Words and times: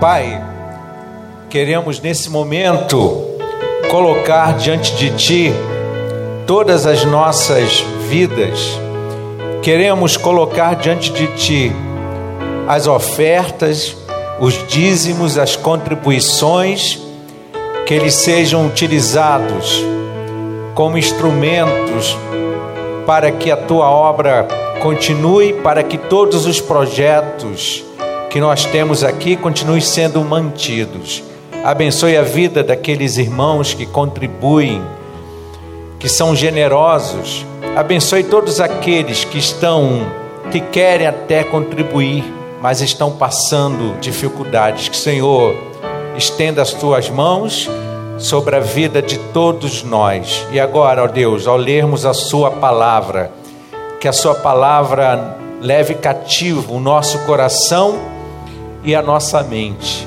Pai, 0.00 0.44
queremos 1.48 2.00
nesse 2.00 2.28
momento 2.28 3.24
colocar 3.90 4.54
diante 4.58 4.94
de 4.94 5.10
Ti 5.16 5.52
todas 6.46 6.84
as 6.84 7.02
nossas 7.06 7.80
vidas, 8.06 8.78
queremos 9.62 10.18
colocar 10.18 10.74
diante 10.74 11.10
de 11.10 11.26
Ti 11.28 11.72
as 12.68 12.86
ofertas, 12.86 13.96
os 14.38 14.66
dízimos, 14.68 15.38
as 15.38 15.56
contribuições, 15.56 17.00
que 17.86 17.94
eles 17.94 18.16
sejam 18.16 18.66
utilizados 18.66 19.82
como 20.74 20.98
instrumentos 20.98 22.14
para 23.06 23.32
que 23.32 23.50
a 23.50 23.56
tua 23.56 23.88
obra 23.88 24.46
continue, 24.82 25.54
para 25.54 25.82
que 25.82 25.96
todos 25.96 26.44
os 26.44 26.60
projetos 26.60 27.85
que 28.36 28.40
nós 28.40 28.66
temos 28.66 29.02
aqui 29.02 29.34
continuem 29.34 29.80
sendo 29.80 30.20
mantidos. 30.20 31.24
Abençoe 31.64 32.18
a 32.18 32.22
vida 32.22 32.62
daqueles 32.62 33.16
irmãos 33.16 33.72
que 33.72 33.86
contribuem, 33.86 34.82
que 35.98 36.06
são 36.06 36.36
generosos. 36.36 37.46
Abençoe 37.74 38.24
todos 38.24 38.60
aqueles 38.60 39.24
que 39.24 39.38
estão, 39.38 40.06
que 40.52 40.60
querem 40.60 41.06
até 41.06 41.44
contribuir, 41.44 42.22
mas 42.60 42.82
estão 42.82 43.10
passando 43.10 43.98
dificuldades. 44.00 44.90
Que 44.90 44.98
Senhor 44.98 45.56
estenda 46.14 46.60
as 46.60 46.74
tuas 46.74 47.08
mãos 47.08 47.70
sobre 48.18 48.56
a 48.56 48.60
vida 48.60 49.00
de 49.00 49.16
todos 49.32 49.82
nós. 49.82 50.46
E 50.52 50.60
agora, 50.60 51.04
ó 51.04 51.06
Deus, 51.06 51.46
ao 51.46 51.56
lermos 51.56 52.04
a 52.04 52.12
Sua 52.12 52.50
palavra, 52.50 53.32
que 53.98 54.06
a 54.06 54.12
Sua 54.12 54.34
palavra 54.34 55.38
leve 55.62 55.94
cativo 55.94 56.74
o 56.74 56.80
nosso 56.80 57.20
coração 57.20 58.14
e 58.86 58.94
a 58.94 59.02
nossa 59.02 59.42
mente. 59.42 60.06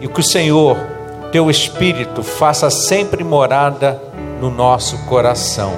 E 0.00 0.08
que 0.08 0.18
o 0.18 0.24
Senhor, 0.24 0.76
Teu 1.30 1.48
Espírito, 1.48 2.24
faça 2.24 2.68
sempre 2.68 3.22
morada 3.22 4.02
no 4.40 4.50
nosso 4.50 4.98
coração. 5.06 5.72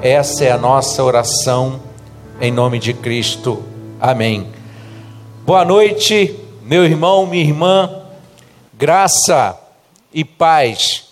Essa 0.00 0.44
é 0.44 0.50
a 0.50 0.56
nossa 0.56 1.04
oração, 1.04 1.80
em 2.40 2.50
nome 2.50 2.78
de 2.78 2.94
Cristo. 2.94 3.62
Amém. 4.00 4.50
Boa 5.44 5.62
noite, 5.62 6.34
meu 6.62 6.84
irmão, 6.84 7.26
minha 7.26 7.44
irmã. 7.44 8.02
Graça 8.72 9.60
e 10.12 10.24
paz 10.24 11.08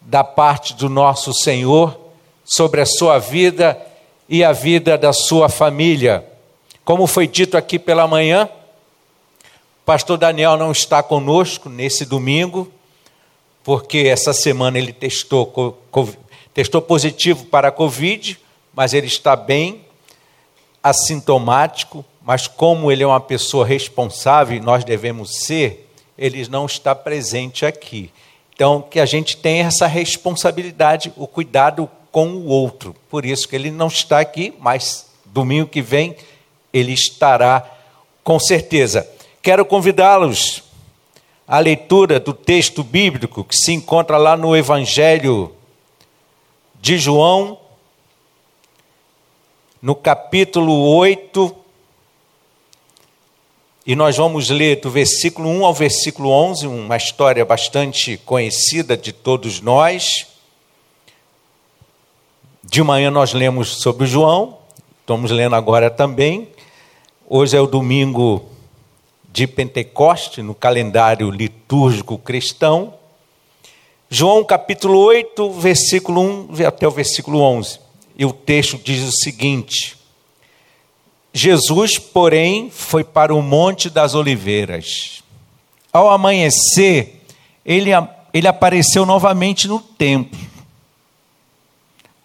da 0.00 0.22
parte 0.22 0.74
do 0.74 0.88
nosso 0.88 1.34
Senhor 1.34 1.98
sobre 2.44 2.80
a 2.80 2.86
sua 2.86 3.18
vida 3.18 3.76
e 4.28 4.44
a 4.44 4.52
vida 4.52 4.96
da 4.96 5.12
sua 5.12 5.48
família. 5.48 6.24
Como 6.84 7.06
foi 7.08 7.26
dito 7.26 7.56
aqui 7.56 7.78
pela 7.78 8.06
manhã, 8.06 8.48
pastor 9.84 10.16
Daniel 10.16 10.56
não 10.56 10.72
está 10.72 11.02
conosco 11.02 11.68
nesse 11.68 12.04
domingo, 12.04 12.70
porque 13.62 13.98
essa 13.98 14.32
semana 14.32 14.78
ele 14.78 14.92
testou, 14.92 15.78
testou 16.52 16.82
positivo 16.82 17.46
para 17.46 17.68
a 17.68 17.72
Covid, 17.72 18.38
mas 18.74 18.92
ele 18.94 19.06
está 19.06 19.36
bem, 19.36 19.84
assintomático, 20.82 22.04
mas 22.22 22.46
como 22.46 22.90
ele 22.90 23.02
é 23.02 23.06
uma 23.06 23.20
pessoa 23.20 23.66
responsável 23.66 24.56
e 24.56 24.60
nós 24.60 24.84
devemos 24.84 25.44
ser, 25.44 25.88
ele 26.16 26.46
não 26.48 26.66
está 26.66 26.94
presente 26.94 27.64
aqui. 27.64 28.10
Então, 28.54 28.82
que 28.82 29.00
a 29.00 29.06
gente 29.06 29.36
tenha 29.36 29.66
essa 29.66 29.86
responsabilidade, 29.86 31.12
o 31.16 31.26
cuidado 31.26 31.90
com 32.12 32.28
o 32.28 32.46
outro. 32.46 32.94
Por 33.10 33.24
isso 33.24 33.48
que 33.48 33.56
ele 33.56 33.70
não 33.70 33.88
está 33.88 34.20
aqui, 34.20 34.54
mas 34.60 35.06
domingo 35.24 35.68
que 35.68 35.82
vem 35.82 36.16
ele 36.72 36.92
estará 36.92 37.68
com 38.22 38.38
certeza. 38.38 39.08
Quero 39.44 39.66
convidá-los 39.66 40.64
à 41.46 41.58
leitura 41.58 42.18
do 42.18 42.32
texto 42.32 42.82
bíblico 42.82 43.44
que 43.44 43.54
se 43.54 43.74
encontra 43.74 44.16
lá 44.16 44.38
no 44.38 44.56
Evangelho 44.56 45.54
de 46.80 46.96
João, 46.96 47.58
no 49.82 49.94
capítulo 49.94 50.96
8, 50.96 51.54
e 53.86 53.94
nós 53.94 54.16
vamos 54.16 54.48
ler 54.48 54.80
do 54.80 54.90
versículo 54.90 55.50
1 55.50 55.66
ao 55.66 55.74
versículo 55.74 56.30
11, 56.30 56.66
uma 56.66 56.96
história 56.96 57.44
bastante 57.44 58.16
conhecida 58.16 58.96
de 58.96 59.12
todos 59.12 59.60
nós. 59.60 60.26
De 62.62 62.82
manhã 62.82 63.10
nós 63.10 63.34
lemos 63.34 63.76
sobre 63.82 64.06
João, 64.06 64.56
estamos 65.00 65.30
lendo 65.30 65.54
agora 65.54 65.90
também. 65.90 66.48
Hoje 67.28 67.54
é 67.54 67.60
o 67.60 67.66
domingo 67.66 68.53
de 69.34 69.48
Pentecoste, 69.48 70.42
no 70.42 70.54
calendário 70.54 71.28
litúrgico 71.28 72.16
cristão. 72.16 72.94
João 74.08 74.44
capítulo 74.44 74.96
8, 75.00 75.50
versículo 75.54 76.20
1 76.20 76.48
até 76.64 76.86
o 76.86 76.90
versículo 76.92 77.40
11. 77.40 77.80
E 78.16 78.24
o 78.24 78.32
texto 78.32 78.78
diz 78.78 79.02
o 79.02 79.10
seguinte: 79.10 79.98
Jesus, 81.32 81.98
porém, 81.98 82.70
foi 82.70 83.02
para 83.02 83.34
o 83.34 83.42
Monte 83.42 83.90
das 83.90 84.14
Oliveiras. 84.14 85.24
Ao 85.92 86.10
amanhecer, 86.10 87.24
ele, 87.66 87.90
ele 88.32 88.46
apareceu 88.46 89.04
novamente 89.04 89.66
no 89.66 89.80
templo, 89.80 90.38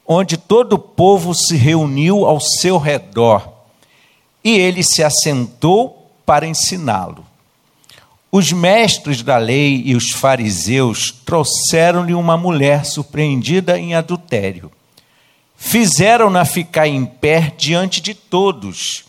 onde 0.06 0.38
todo 0.38 0.74
o 0.74 0.80
povo 0.80 1.34
se 1.34 1.56
reuniu 1.56 2.24
ao 2.28 2.40
seu 2.40 2.78
redor, 2.78 3.52
e 4.44 4.56
ele 4.60 4.84
se 4.84 5.04
assentou 5.04 5.99
para 6.30 6.46
ensiná-lo. 6.46 7.26
Os 8.32 8.52
mestres 8.52 9.24
da 9.24 9.38
lei 9.38 9.82
e 9.84 9.96
os 9.96 10.12
fariseus 10.12 11.12
trouxeram-lhe 11.26 12.14
uma 12.14 12.38
mulher 12.38 12.86
surpreendida 12.86 13.80
em 13.80 13.96
adultério 13.96 14.72
fizeram-na 15.60 16.46
ficar 16.46 16.88
em 16.88 17.06
pé 17.06 17.54
diante 17.56 18.00
de 18.00 18.14
todos 18.16 19.04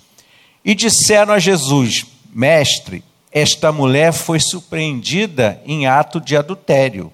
e 0.65 0.75
disseram 0.75 1.33
a 1.33 1.39
Jesus: 1.39 2.05
Mestre, 2.35 3.05
esta 3.33 3.71
mulher 3.71 4.13
foi 4.13 4.41
surpreendida 4.41 5.63
em 5.65 5.87
ato 5.87 6.21
de 6.21 6.37
adultério. 6.37 7.13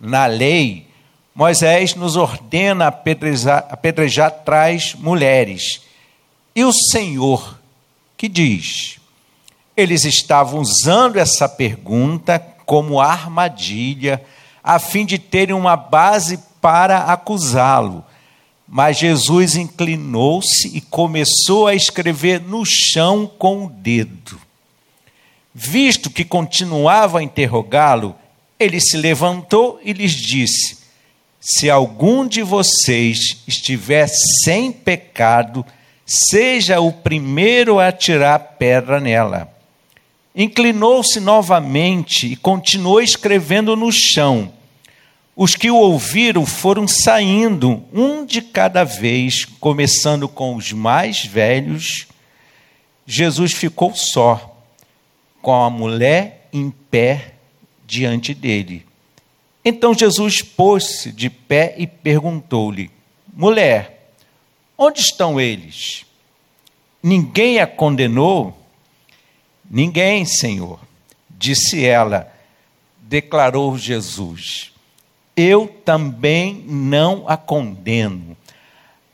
Na 0.00 0.26
lei, 0.26 0.86
Moisés 1.34 1.94
nos 1.96 2.16
ordena 2.16 2.86
apedrejar, 2.86 3.66
apedrejar 3.68 4.30
trás 4.30 4.94
mulheres. 4.94 5.82
E 6.54 6.64
o 6.64 6.72
Senhor, 6.72 7.58
que 8.16 8.28
diz? 8.28 8.95
Eles 9.76 10.04
estavam 10.04 10.60
usando 10.60 11.18
essa 11.18 11.48
pergunta 11.48 12.38
como 12.64 13.00
armadilha, 13.00 14.22
a 14.62 14.78
fim 14.78 15.06
de 15.06 15.18
terem 15.18 15.54
uma 15.54 15.76
base 15.76 16.40
para 16.60 17.04
acusá-lo. 17.04 18.04
Mas 18.66 18.98
Jesus 18.98 19.54
inclinou-se 19.54 20.76
e 20.76 20.80
começou 20.80 21.68
a 21.68 21.74
escrever 21.74 22.40
no 22.40 22.64
chão 22.64 23.30
com 23.38 23.66
o 23.66 23.70
dedo. 23.70 24.40
Visto 25.54 26.10
que 26.10 26.24
continuava 26.24 27.20
a 27.20 27.22
interrogá-lo, 27.22 28.16
ele 28.58 28.80
se 28.80 28.96
levantou 28.96 29.80
e 29.84 29.92
lhes 29.92 30.12
disse: 30.12 30.78
Se 31.40 31.70
algum 31.70 32.26
de 32.26 32.42
vocês 32.42 33.38
estiver 33.46 34.08
sem 34.08 34.72
pecado, 34.72 35.64
seja 36.04 36.80
o 36.80 36.92
primeiro 36.92 37.78
a 37.78 37.92
tirar 37.92 38.38
pedra 38.38 38.98
nela. 38.98 39.55
Inclinou-se 40.36 41.18
novamente 41.18 42.26
e 42.26 42.36
continuou 42.36 43.00
escrevendo 43.00 43.74
no 43.74 43.90
chão. 43.90 44.52
Os 45.34 45.54
que 45.54 45.70
o 45.70 45.76
ouviram 45.76 46.44
foram 46.44 46.86
saindo, 46.86 47.82
um 47.90 48.26
de 48.26 48.42
cada 48.42 48.84
vez, 48.84 49.46
começando 49.58 50.28
com 50.28 50.54
os 50.54 50.72
mais 50.72 51.24
velhos. 51.24 52.06
Jesus 53.06 53.52
ficou 53.52 53.94
só, 53.94 54.62
com 55.40 55.54
a 55.54 55.70
mulher 55.70 56.48
em 56.52 56.70
pé 56.70 57.32
diante 57.86 58.34
dele. 58.34 58.84
Então 59.64 59.94
Jesus 59.94 60.42
pôs-se 60.42 61.12
de 61.12 61.30
pé 61.30 61.74
e 61.78 61.86
perguntou-lhe: 61.86 62.90
Mulher, 63.34 64.12
onde 64.76 65.00
estão 65.00 65.40
eles? 65.40 66.04
Ninguém 67.02 67.58
a 67.58 67.66
condenou? 67.66 68.65
Ninguém, 69.70 70.24
Senhor, 70.24 70.80
disse 71.30 71.84
ela. 71.84 72.32
Declarou 73.00 73.78
Jesus 73.78 74.72
eu 75.36 75.68
também 75.84 76.64
não 76.66 77.24
a 77.28 77.36
condeno. 77.36 78.34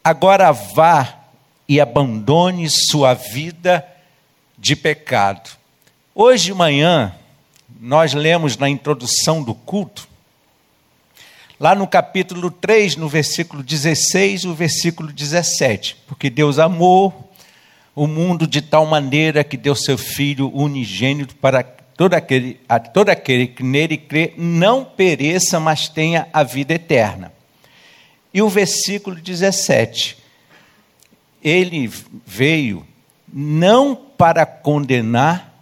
Agora 0.05 0.53
vá 0.53 1.19
e 1.69 1.81
abandone 1.81 2.69
sua 2.71 3.13
vida 3.13 3.85
de 4.57 4.77
pecado. 4.77 5.51
Hoje 6.15 6.47
de 6.47 6.55
manhã, 6.55 7.13
nós 7.81 8.15
lemos 8.15 8.57
na 8.57 8.69
introdução 8.69 9.43
do 9.43 9.55
culto, 9.55 10.07
lá 11.59 11.75
no 11.75 11.89
capítulo 11.89 12.51
3, 12.51 12.97
no 12.97 13.09
versículo 13.09 13.63
16 13.63 14.43
e 14.43 14.49
o 14.49 14.55
versículo 14.55 15.13
17, 15.13 15.97
porque 16.07 16.31
Deus 16.31 16.59
amou 16.59 17.32
o 17.95 18.07
mundo 18.07 18.47
de 18.47 18.63
tal 18.63 18.87
maneira 18.87 19.45
que 19.45 19.57
deu 19.57 19.75
seu 19.75 19.99
Filho 19.99 20.51
unigênito 20.55 21.37
para 21.37 21.63
todo 21.63 22.15
aquele, 22.15 22.59
a 22.69 22.79
todo 22.79 23.11
aquele 23.11 23.47
que 23.47 23.63
nele 23.63 23.97
crê 23.97 24.33
não 24.37 24.85
pereça, 24.85 25.61
mas 25.61 25.89
tenha 25.89 26.29
a 26.33 26.43
vida 26.43 26.75
eterna. 26.75 27.33
E 28.33 28.41
o 28.41 28.49
versículo 28.49 29.17
17: 29.17 30.17
Ele 31.43 31.91
veio 32.27 32.87
não 33.33 33.95
para 33.95 34.47
condenar 34.47 35.53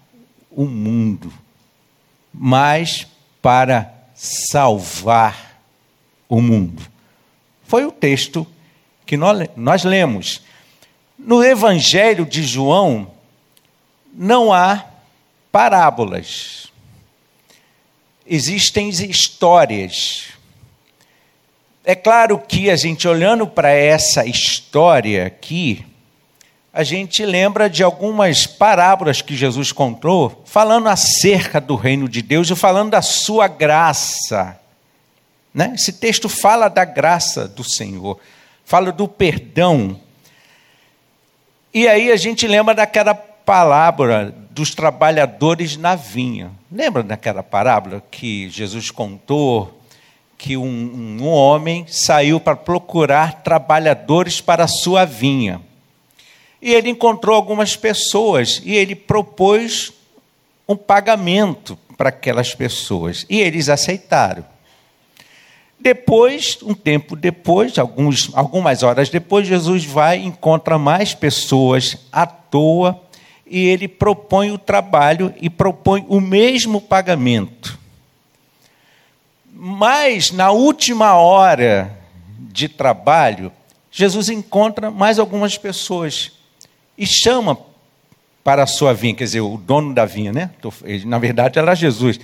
o 0.50 0.66
mundo, 0.66 1.32
mas 2.32 3.06
para 3.42 3.92
salvar 4.14 5.60
o 6.28 6.40
mundo. 6.40 6.82
Foi 7.64 7.84
o 7.84 7.92
texto 7.92 8.46
que 9.06 9.16
nós, 9.16 9.48
nós 9.56 9.84
lemos. 9.84 10.42
No 11.22 11.44
Evangelho 11.44 12.24
de 12.24 12.42
João, 12.42 13.10
não 14.12 14.50
há 14.52 14.86
parábolas. 15.52 16.68
Existem 18.26 18.88
histórias. 18.88 20.28
É 21.84 21.94
claro 21.94 22.38
que 22.38 22.70
a 22.70 22.76
gente 22.76 23.06
olhando 23.06 23.46
para 23.46 23.70
essa 23.70 24.24
história 24.24 25.26
aqui, 25.26 25.84
a 26.72 26.82
gente 26.82 27.24
lembra 27.26 27.68
de 27.68 27.82
algumas 27.82 28.46
parábolas 28.46 29.20
que 29.20 29.36
Jesus 29.36 29.72
contou, 29.72 30.42
falando 30.46 30.88
acerca 30.88 31.60
do 31.60 31.76
reino 31.76 32.08
de 32.08 32.22
Deus 32.22 32.48
e 32.48 32.56
falando 32.56 32.92
da 32.92 33.02
sua 33.02 33.46
graça. 33.46 34.58
Né? 35.52 35.72
Esse 35.74 35.92
texto 35.92 36.30
fala 36.30 36.68
da 36.68 36.86
graça 36.86 37.46
do 37.46 37.62
Senhor, 37.62 38.18
fala 38.64 38.90
do 38.90 39.06
perdão. 39.06 40.00
E 41.72 41.86
aí 41.86 42.10
a 42.10 42.16
gente 42.16 42.46
lembra 42.46 42.74
daquela 42.74 43.14
parábola 43.14 44.34
dos 44.50 44.74
trabalhadores 44.74 45.76
na 45.76 45.94
vinha. 45.94 46.50
Lembra 46.70 47.02
daquela 47.02 47.42
parábola 47.42 48.02
que 48.10 48.48
Jesus 48.50 48.90
contou 48.90 49.80
que 50.36 50.56
um, 50.56 50.64
um 51.20 51.26
homem 51.28 51.84
saiu 51.86 52.40
para 52.40 52.56
procurar 52.56 53.42
trabalhadores 53.42 54.40
para 54.40 54.64
a 54.64 54.68
sua 54.68 55.04
vinha. 55.04 55.60
E 56.62 56.72
ele 56.72 56.88
encontrou 56.88 57.36
algumas 57.36 57.76
pessoas 57.76 58.60
e 58.64 58.74
ele 58.74 58.94
propôs 58.94 59.92
um 60.66 60.76
pagamento 60.76 61.78
para 61.96 62.08
aquelas 62.08 62.54
pessoas. 62.54 63.26
E 63.28 63.38
eles 63.38 63.68
aceitaram. 63.68 64.44
Depois, 65.80 66.58
um 66.62 66.74
tempo 66.74 67.16
depois, 67.16 67.78
alguns, 67.78 68.30
algumas 68.34 68.82
horas 68.82 69.08
depois, 69.08 69.46
Jesus 69.46 69.84
vai 69.84 70.20
e 70.20 70.26
encontra 70.26 70.78
mais 70.78 71.14
pessoas 71.14 71.96
à 72.12 72.26
toa 72.26 73.00
e 73.46 73.66
ele 73.66 73.88
propõe 73.88 74.50
o 74.50 74.58
trabalho 74.58 75.34
e 75.40 75.48
propõe 75.48 76.04
o 76.06 76.20
mesmo 76.20 76.82
pagamento. 76.82 77.78
Mas, 79.52 80.30
na 80.30 80.50
última 80.50 81.14
hora 81.14 81.98
de 82.38 82.68
trabalho, 82.68 83.50
Jesus 83.90 84.28
encontra 84.28 84.90
mais 84.90 85.18
algumas 85.18 85.56
pessoas 85.56 86.32
e 86.96 87.06
chama 87.06 87.58
para 88.44 88.62
a 88.62 88.66
sua 88.66 88.92
vinha, 88.92 89.14
quer 89.14 89.24
dizer, 89.24 89.40
o 89.40 89.56
dono 89.56 89.94
da 89.94 90.04
vinha, 90.04 90.32
né? 90.32 90.50
Na 91.04 91.18
verdade, 91.18 91.58
era 91.58 91.74
Jesus. 91.74 92.20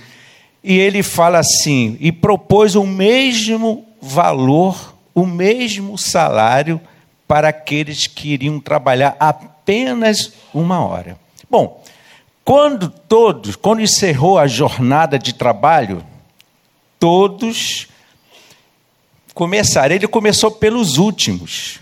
E 0.63 0.77
ele 0.77 1.03
fala 1.03 1.39
assim: 1.39 1.97
e 1.99 2.11
propôs 2.11 2.75
o 2.75 2.85
mesmo 2.85 3.85
valor, 4.01 4.95
o 5.13 5.25
mesmo 5.25 5.97
salário 5.97 6.79
para 7.27 7.49
aqueles 7.49 8.07
que 8.07 8.29
iriam 8.29 8.59
trabalhar 8.59 9.15
apenas 9.19 10.33
uma 10.53 10.85
hora. 10.85 11.17
Bom, 11.49 11.83
quando 12.45 12.89
todos, 12.89 13.55
quando 13.55 13.81
encerrou 13.81 14.39
a 14.39 14.47
jornada 14.47 15.19
de 15.19 15.33
trabalho, 15.33 16.03
todos 16.99 17.87
começaram. 19.33 19.93
Ele 19.93 20.07
começou 20.07 20.49
pelos 20.49 20.97
últimos. 20.97 21.79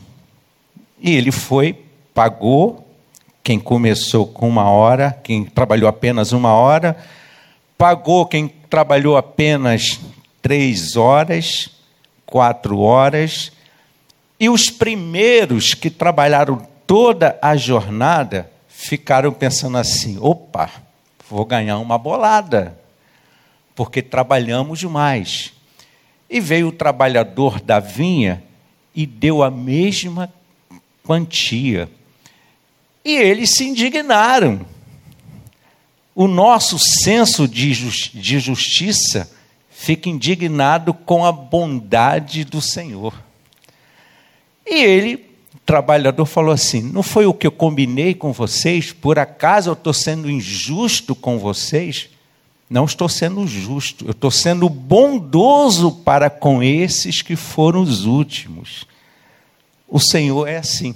E 1.00 1.16
ele 1.16 1.32
foi, 1.32 1.78
pagou 2.14 2.86
quem 3.44 3.60
começou 3.60 4.26
com 4.26 4.50
uma 4.50 4.70
hora, 4.72 5.18
quem 5.24 5.46
trabalhou 5.46 5.88
apenas 5.88 6.32
uma 6.32 6.52
hora, 6.54 6.98
pagou 7.78 8.26
quem 8.26 8.48
trabalhou 8.76 9.16
apenas 9.16 10.02
três 10.42 10.98
horas, 10.98 11.70
quatro 12.26 12.80
horas, 12.80 13.54
e 14.38 14.50
os 14.50 14.70
primeiros 14.70 15.74
que 15.74 15.90
trabalharam 15.90 16.68
toda 16.86 17.40
a 17.42 17.56
jornada 17.56 18.52
ficaram 18.68 19.32
pensando 19.32 19.78
assim: 19.78 20.18
opa, 20.20 20.70
vou 21.30 21.46
ganhar 21.46 21.78
uma 21.78 21.98
bolada, 21.98 22.78
porque 23.74 24.02
trabalhamos 24.02 24.80
demais. 24.80 25.54
E 26.30 26.42
veio 26.42 26.68
o 26.68 26.74
trabalhador 26.74 27.62
da 27.62 27.80
vinha 27.80 28.44
e 28.94 29.06
deu 29.06 29.42
a 29.42 29.50
mesma 29.50 30.30
quantia 31.02 31.90
e 33.06 33.16
eles 33.16 33.52
se 33.52 33.64
indignaram. 33.64 34.66
O 36.16 36.28
nosso 36.28 36.80
senso 36.80 37.48
de, 37.48 37.74
de 38.14 38.40
justiça 38.40 39.30
fica 39.70 40.10
indignado 40.10 40.94
com 40.94 41.26
a 41.26 41.32
bondade 41.32 42.46
do 42.46 42.62
Senhor. 42.62 43.14
E 44.66 44.82
ele, 44.82 45.30
trabalhador, 45.66 46.26
falou 46.26 46.54
assim: 46.54 46.82
Não 46.82 47.04
foi 47.04 47.26
o 47.26 47.34
que 47.34 47.46
eu 47.46 47.52
combinei 47.52 48.14
com 48.14 48.32
vocês? 48.32 48.94
Por 48.94 49.20
acaso 49.20 49.70
eu 49.70 49.74
estou 49.74 49.94
sendo 49.94 50.32
injusto 50.32 51.14
com 51.14 51.38
vocês? 51.38 52.10
Não 52.70 52.86
estou 52.86 53.10
sendo 53.10 53.46
justo, 53.46 54.06
eu 54.06 54.12
estou 54.12 54.32
sendo 54.32 54.68
bondoso 54.70 55.92
para 55.92 56.32
com 56.32 56.64
esses 56.64 57.22
que 57.22 57.36
foram 57.36 57.82
os 57.82 58.06
últimos. 58.06 58.88
O 59.88 60.00
Senhor 60.00 60.48
é 60.48 60.58
assim 60.58 60.96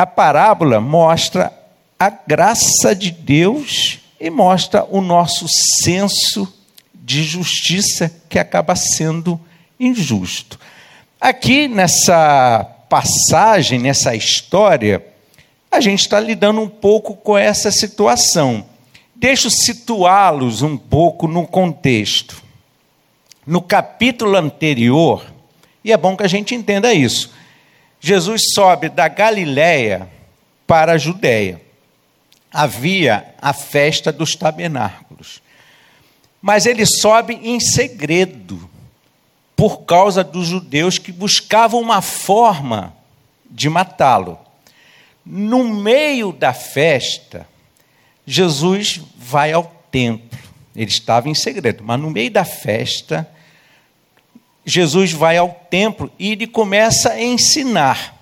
a 0.00 0.06
parábola 0.06 0.80
mostra 0.80 1.52
a 2.00 2.08
graça 2.08 2.94
de 2.94 3.10
Deus 3.10 3.98
e 4.18 4.30
mostra 4.30 4.86
o 4.88 5.02
nosso 5.02 5.46
senso 5.46 6.50
de 6.94 7.22
justiça 7.22 8.10
que 8.26 8.38
acaba 8.38 8.74
sendo 8.74 9.38
injusto. 9.78 10.58
Aqui 11.20 11.68
nessa 11.68 12.64
passagem, 12.88 13.78
nessa 13.78 14.16
história, 14.16 15.04
a 15.70 15.78
gente 15.78 16.00
está 16.00 16.18
lidando 16.18 16.62
um 16.62 16.68
pouco 16.70 17.14
com 17.14 17.36
essa 17.36 17.70
situação. 17.70 18.64
Deixa 19.14 19.48
eu 19.48 19.50
situá-los 19.50 20.62
um 20.62 20.78
pouco 20.78 21.28
no 21.28 21.46
contexto. 21.46 22.42
No 23.46 23.60
capítulo 23.60 24.38
anterior, 24.38 25.26
e 25.84 25.92
é 25.92 25.98
bom 25.98 26.16
que 26.16 26.22
a 26.22 26.28
gente 26.28 26.54
entenda 26.54 26.94
isso, 26.94 27.30
Jesus 28.00 28.54
sobe 28.54 28.88
da 28.88 29.06
Galiléia 29.06 30.08
para 30.66 30.92
a 30.92 30.98
Judéia. 30.98 31.60
Havia 32.52 33.34
a 33.40 33.52
festa 33.52 34.12
dos 34.12 34.34
tabernáculos. 34.34 35.42
Mas 36.40 36.66
ele 36.66 36.86
sobe 36.86 37.34
em 37.34 37.60
segredo, 37.60 38.68
por 39.54 39.82
causa 39.82 40.24
dos 40.24 40.46
judeus 40.46 40.98
que 40.98 41.12
buscavam 41.12 41.80
uma 41.80 42.00
forma 42.00 42.94
de 43.50 43.68
matá-lo. 43.68 44.38
No 45.24 45.64
meio 45.64 46.32
da 46.32 46.52
festa, 46.52 47.46
Jesus 48.26 49.00
vai 49.16 49.52
ao 49.52 49.64
templo. 49.90 50.38
Ele 50.74 50.90
estava 50.90 51.28
em 51.28 51.34
segredo, 51.34 51.84
mas 51.84 52.00
no 52.00 52.10
meio 52.10 52.30
da 52.30 52.44
festa, 52.44 53.28
Jesus 54.64 55.12
vai 55.12 55.36
ao 55.36 55.50
templo 55.68 56.10
e 56.18 56.32
ele 56.32 56.46
começa 56.46 57.10
a 57.12 57.22
ensinar. 57.22 58.16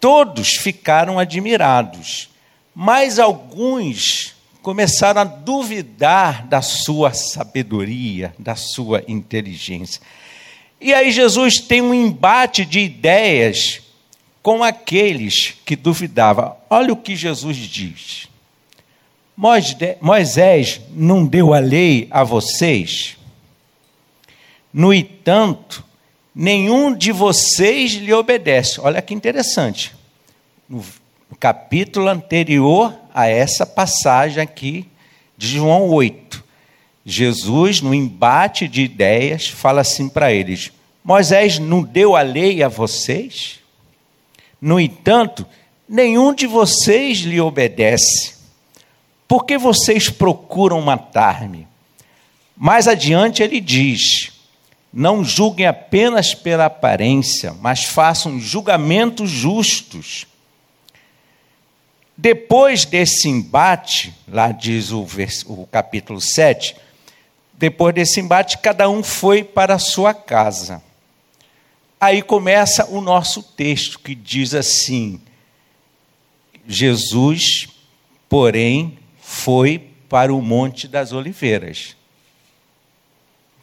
Todos 0.00 0.54
ficaram 0.56 1.18
admirados, 1.18 2.30
mas 2.78 3.18
alguns 3.18 4.34
começaram 4.60 5.22
a 5.22 5.24
duvidar 5.24 6.46
da 6.46 6.60
sua 6.60 7.14
sabedoria, 7.14 8.34
da 8.38 8.54
sua 8.54 9.02
inteligência. 9.08 10.02
E 10.78 10.92
aí 10.92 11.10
Jesus 11.10 11.58
tem 11.58 11.80
um 11.80 11.94
embate 11.94 12.66
de 12.66 12.80
ideias 12.80 13.80
com 14.42 14.62
aqueles 14.62 15.54
que 15.64 15.74
duvidavam. 15.74 16.54
Olha 16.68 16.92
o 16.92 16.98
que 16.98 17.16
Jesus 17.16 17.56
diz. 17.56 18.28
Moisés 20.02 20.82
não 20.90 21.24
deu 21.24 21.54
a 21.54 21.58
lei 21.58 22.08
a 22.10 22.24
vocês? 22.24 23.16
No 24.70 24.92
entanto, 24.92 25.82
nenhum 26.34 26.94
de 26.94 27.10
vocês 27.10 27.92
lhe 27.92 28.12
obedece. 28.12 28.82
Olha 28.82 29.00
que 29.00 29.14
interessante. 29.14 29.94
Capítulo 31.38 32.08
anterior 32.08 32.94
a 33.14 33.26
essa 33.26 33.66
passagem 33.66 34.42
aqui 34.42 34.86
de 35.36 35.48
João 35.56 35.88
8, 35.90 36.42
Jesus, 37.04 37.82
no 37.82 37.94
embate 37.94 38.66
de 38.66 38.82
ideias, 38.82 39.46
fala 39.46 39.82
assim 39.82 40.08
para 40.08 40.32
eles: 40.32 40.72
Moisés 41.04 41.58
não 41.58 41.82
deu 41.82 42.16
a 42.16 42.22
lei 42.22 42.62
a 42.62 42.68
vocês? 42.68 43.60
No 44.60 44.80
entanto, 44.80 45.46
nenhum 45.88 46.34
de 46.34 46.46
vocês 46.46 47.18
lhe 47.18 47.40
obedece. 47.40 48.34
Por 49.28 49.44
que 49.44 49.58
vocês 49.58 50.08
procuram 50.08 50.80
matar-me? 50.80 51.66
Mais 52.56 52.88
adiante 52.88 53.42
ele 53.42 53.60
diz: 53.60 54.32
Não 54.92 55.22
julguem 55.22 55.66
apenas 55.66 56.34
pela 56.34 56.64
aparência, 56.64 57.54
mas 57.60 57.84
façam 57.84 58.40
julgamentos 58.40 59.30
justos. 59.30 60.26
Depois 62.16 62.84
desse 62.84 63.28
embate, 63.28 64.14
lá 64.26 64.50
diz 64.50 64.90
o, 64.90 65.06
o 65.46 65.66
capítulo 65.70 66.20
7, 66.20 66.74
depois 67.52 67.94
desse 67.94 68.20
embate, 68.20 68.58
cada 68.58 68.88
um 68.88 69.02
foi 69.02 69.44
para 69.44 69.74
a 69.74 69.78
sua 69.78 70.14
casa. 70.14 70.82
Aí 72.00 72.22
começa 72.22 72.86
o 72.86 73.00
nosso 73.00 73.42
texto, 73.42 73.98
que 73.98 74.14
diz 74.14 74.54
assim: 74.54 75.20
Jesus, 76.66 77.68
porém, 78.28 78.98
foi 79.20 79.90
para 80.08 80.32
o 80.32 80.40
Monte 80.40 80.86
das 80.88 81.12
Oliveiras. 81.12 81.96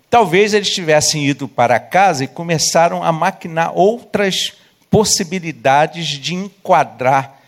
Talvez 0.09 0.53
eles 0.53 0.71
tivessem 0.71 1.25
ido 1.25 1.47
para 1.47 1.79
casa 1.79 2.23
e 2.23 2.27
começaram 2.27 3.03
a 3.03 3.11
maquinar 3.11 3.71
outras 3.75 4.53
possibilidades 4.89 6.07
de 6.07 6.35
enquadrar 6.35 7.41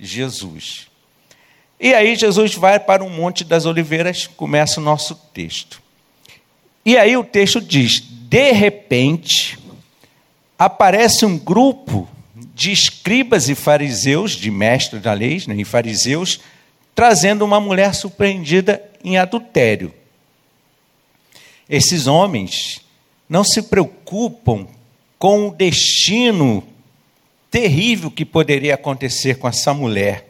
Jesus. 0.00 0.88
E 1.78 1.94
aí 1.94 2.16
Jesus 2.16 2.54
vai 2.54 2.80
para 2.80 3.04
o 3.04 3.10
Monte 3.10 3.44
das 3.44 3.66
Oliveiras, 3.66 4.26
começa 4.26 4.80
o 4.80 4.82
nosso 4.82 5.14
texto. 5.32 5.82
E 6.84 6.96
aí 6.96 7.16
o 7.16 7.24
texto 7.24 7.60
diz: 7.60 8.00
de 8.00 8.52
repente, 8.52 9.58
aparece 10.58 11.24
um 11.24 11.38
grupo 11.38 12.08
de 12.54 12.70
escribas 12.70 13.48
e 13.48 13.54
fariseus, 13.54 14.32
de 14.32 14.50
mestres 14.50 15.02
da 15.02 15.12
lei 15.12 15.42
né, 15.46 15.56
e 15.56 15.64
fariseus, 15.64 16.40
trazendo 16.94 17.44
uma 17.44 17.58
mulher 17.60 17.94
surpreendida 17.94 18.82
em 19.02 19.16
adultério. 19.16 19.94
Esses 21.68 22.06
homens 22.06 22.80
não 23.28 23.44
se 23.44 23.62
preocupam 23.62 24.66
com 25.18 25.48
o 25.48 25.54
destino 25.54 26.62
terrível 27.50 28.10
que 28.10 28.24
poderia 28.24 28.74
acontecer 28.74 29.38
com 29.38 29.48
essa 29.48 29.74
mulher. 29.74 30.26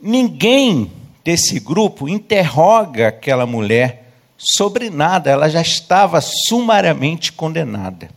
Ninguém 0.00 0.90
desse 1.24 1.58
grupo 1.58 2.08
interroga 2.08 3.08
aquela 3.08 3.46
mulher 3.46 4.12
sobre 4.36 4.90
nada, 4.90 5.30
ela 5.30 5.48
já 5.48 5.62
estava 5.62 6.20
sumariamente 6.20 7.32
condenada. 7.32 8.10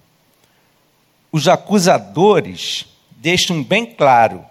Os 1.32 1.48
acusadores 1.48 2.86
deixam 3.18 3.62
bem 3.62 3.86
claro, 3.86 4.44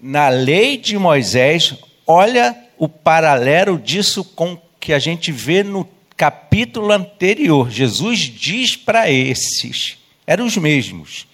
na 0.00 0.28
lei 0.28 0.76
de 0.76 0.96
Moisés, 0.96 1.74
olha 2.06 2.56
o 2.78 2.88
paralelo 2.88 3.78
disso 3.78 4.24
com 4.24 4.58
que 4.80 4.92
a 4.92 4.98
gente 4.98 5.30
vê 5.30 5.62
no 5.62 5.86
capítulo 6.16 6.90
anterior. 6.90 7.70
Jesus 7.70 8.20
diz 8.20 8.76
para 8.76 9.10
esses, 9.10 9.98
eram 10.26 10.46
os 10.46 10.56
mesmos. 10.56 11.26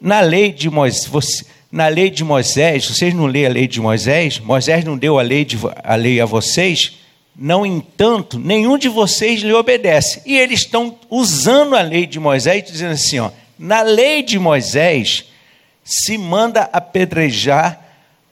Na 0.00 0.20
lei 0.20 0.52
de 0.52 0.68
Moisés, 0.68 1.06
você, 1.06 1.46
na 1.70 1.88
lei 1.88 2.10
de 2.10 2.22
Moisés, 2.22 2.86
vocês 2.86 3.14
não 3.14 3.26
lêem 3.26 3.46
a 3.46 3.50
lei 3.50 3.66
de 3.66 3.80
Moisés? 3.80 4.38
Moisés 4.38 4.84
não 4.84 4.96
deu 4.96 5.18
a 5.18 5.22
lei, 5.22 5.44
de, 5.44 5.58
a 5.82 5.94
lei 5.94 6.20
a 6.20 6.26
vocês? 6.26 6.98
Não 7.36 7.66
entanto, 7.66 8.38
nenhum 8.38 8.78
de 8.78 8.88
vocês 8.88 9.40
lhe 9.40 9.52
obedece. 9.52 10.22
E 10.24 10.36
eles 10.36 10.60
estão 10.60 10.96
usando 11.10 11.74
a 11.74 11.82
lei 11.82 12.06
de 12.06 12.20
Moisés, 12.20 12.64
dizendo 12.64 12.92
assim: 12.92 13.18
ó, 13.18 13.30
na 13.58 13.82
lei 13.82 14.22
de 14.22 14.38
Moisés 14.38 15.24
se 15.84 16.16
manda 16.16 16.68
apedrejar 16.72 17.80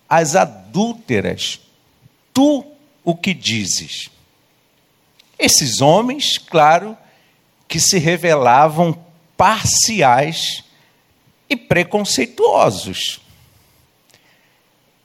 as 0.09 0.37
adúlteras. 0.37 1.61
Tu 2.33 2.65
o 3.05 3.15
que 3.17 3.35
dizes? 3.35 4.09
Esses 5.39 5.81
homens, 5.81 6.39
claro, 6.39 6.97
que 7.67 7.81
se 7.81 7.99
revelavam 7.99 8.97
parciais 9.37 10.63
e 11.53 11.57
preconceituosos. 11.57 13.21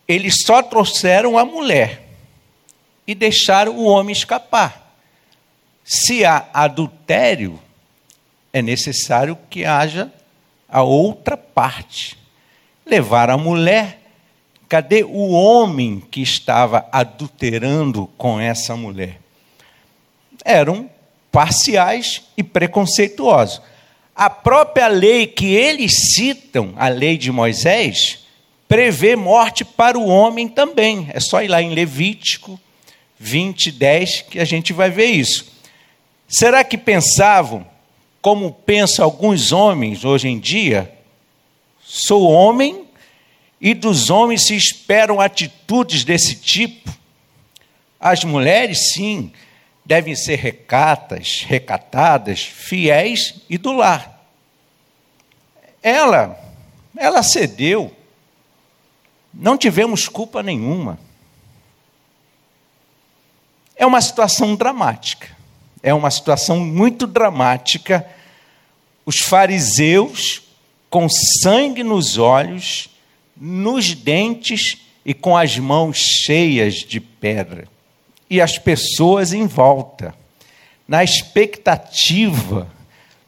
Eles 0.08 0.44
só 0.46 0.64
trouxeram 0.64 1.38
a 1.38 1.44
mulher 1.44 2.08
e 3.06 3.14
deixar 3.14 3.68
o 3.68 3.84
homem 3.84 4.14
escapar. 4.14 4.96
Se 5.84 6.24
há 6.24 6.48
adultério, 6.54 7.60
é 8.54 8.62
necessário 8.62 9.38
que 9.50 9.66
haja 9.66 10.12
a 10.70 10.82
outra 10.82 11.36
parte. 11.36 12.18
Levar 12.86 13.30
a 13.30 13.38
mulher. 13.38 14.00
Cadê 14.70 15.04
o 15.04 15.32
homem 15.32 16.00
que 16.00 16.22
estava 16.22 16.88
adulterando 16.92 18.08
com 18.18 18.40
essa 18.40 18.76
mulher? 18.76 19.20
Eram 20.44 20.90
parciais 21.32 22.24
e 22.38 22.44
preconceituosos. 22.44 23.62
A 24.18 24.32
própria 24.32 24.88
lei 24.88 25.28
que 25.28 25.54
eles 25.54 26.16
citam, 26.16 26.74
a 26.76 26.88
lei 26.88 27.20
de 27.20 27.32
Moisés, 27.32 28.26
prevê 28.68 29.16
morte 29.16 29.64
para 29.64 29.96
o 29.96 30.08
homem 30.08 30.48
também. 30.48 31.08
É 31.14 31.20
só 31.20 31.44
ir 31.44 31.48
lá 31.48 31.62
em 31.62 31.76
Levítico 31.76 32.60
20, 33.20 33.72
10, 33.72 34.22
que 34.24 34.40
a 34.40 34.44
gente 34.44 34.74
vai 34.74 34.90
ver 34.90 35.06
isso. 35.06 35.46
Será 36.28 36.64
que 36.64 36.80
pensavam, 36.80 37.64
como 38.20 38.52
pensam 38.52 39.06
alguns 39.06 39.52
homens 39.52 40.04
hoje 40.04 40.28
em 40.28 40.40
dia? 40.40 40.92
Sou 41.86 42.24
homem 42.28 42.86
e 43.62 43.76
dos 43.76 44.10
homens 44.10 44.48
se 44.48 44.56
esperam 44.56 45.22
atitudes 45.22 46.04
desse 46.04 46.38
tipo. 46.38 46.92
As 48.00 48.24
mulheres, 48.24 48.94
sim, 48.94 49.32
devem 49.88 50.16
ser 50.16 50.36
recatas, 50.36 51.46
recatadas, 51.48 52.42
fiéis 52.44 53.36
e 53.50 53.58
do 53.58 53.72
lar. 53.72 54.22
Ela, 55.82 56.38
ela 56.98 57.24
cedeu. 57.24 57.96
Não 59.34 59.58
tivemos 59.58 60.10
culpa 60.10 60.44
nenhuma. 60.44 61.00
É 63.78 63.86
uma 63.86 64.02
situação 64.02 64.58
dramática. 64.58 65.30
É 65.82 65.94
uma 65.94 66.12
situação 66.12 66.60
muito 66.60 67.08
dramática. 67.08 68.06
Os 69.06 69.20
fariseus, 69.20 70.42
com 70.90 71.08
sangue 71.08 71.82
nos 71.82 72.18
olhos, 72.18 72.90
nos 73.38 73.94
dentes 73.94 74.80
e 75.06 75.14
com 75.14 75.38
as 75.38 75.58
mãos 75.58 75.98
cheias 75.98 76.76
de 76.76 77.00
pedra. 77.00 77.70
E 78.30 78.42
as 78.42 78.58
pessoas 78.58 79.34
em 79.34 79.48
volta, 79.48 80.14
na 80.88 81.04
expectativa 81.04 82.68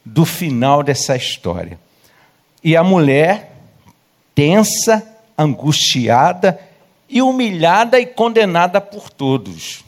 do 0.03 0.25
final 0.25 0.83
dessa 0.83 1.15
história. 1.15 1.79
E 2.63 2.75
a 2.75 2.83
mulher, 2.83 3.55
tensa, 4.35 5.07
angustiada 5.37 6.59
e 7.07 7.21
humilhada 7.21 7.99
e 7.99 8.05
condenada 8.05 8.81
por 8.81 9.09
todos 9.09 9.83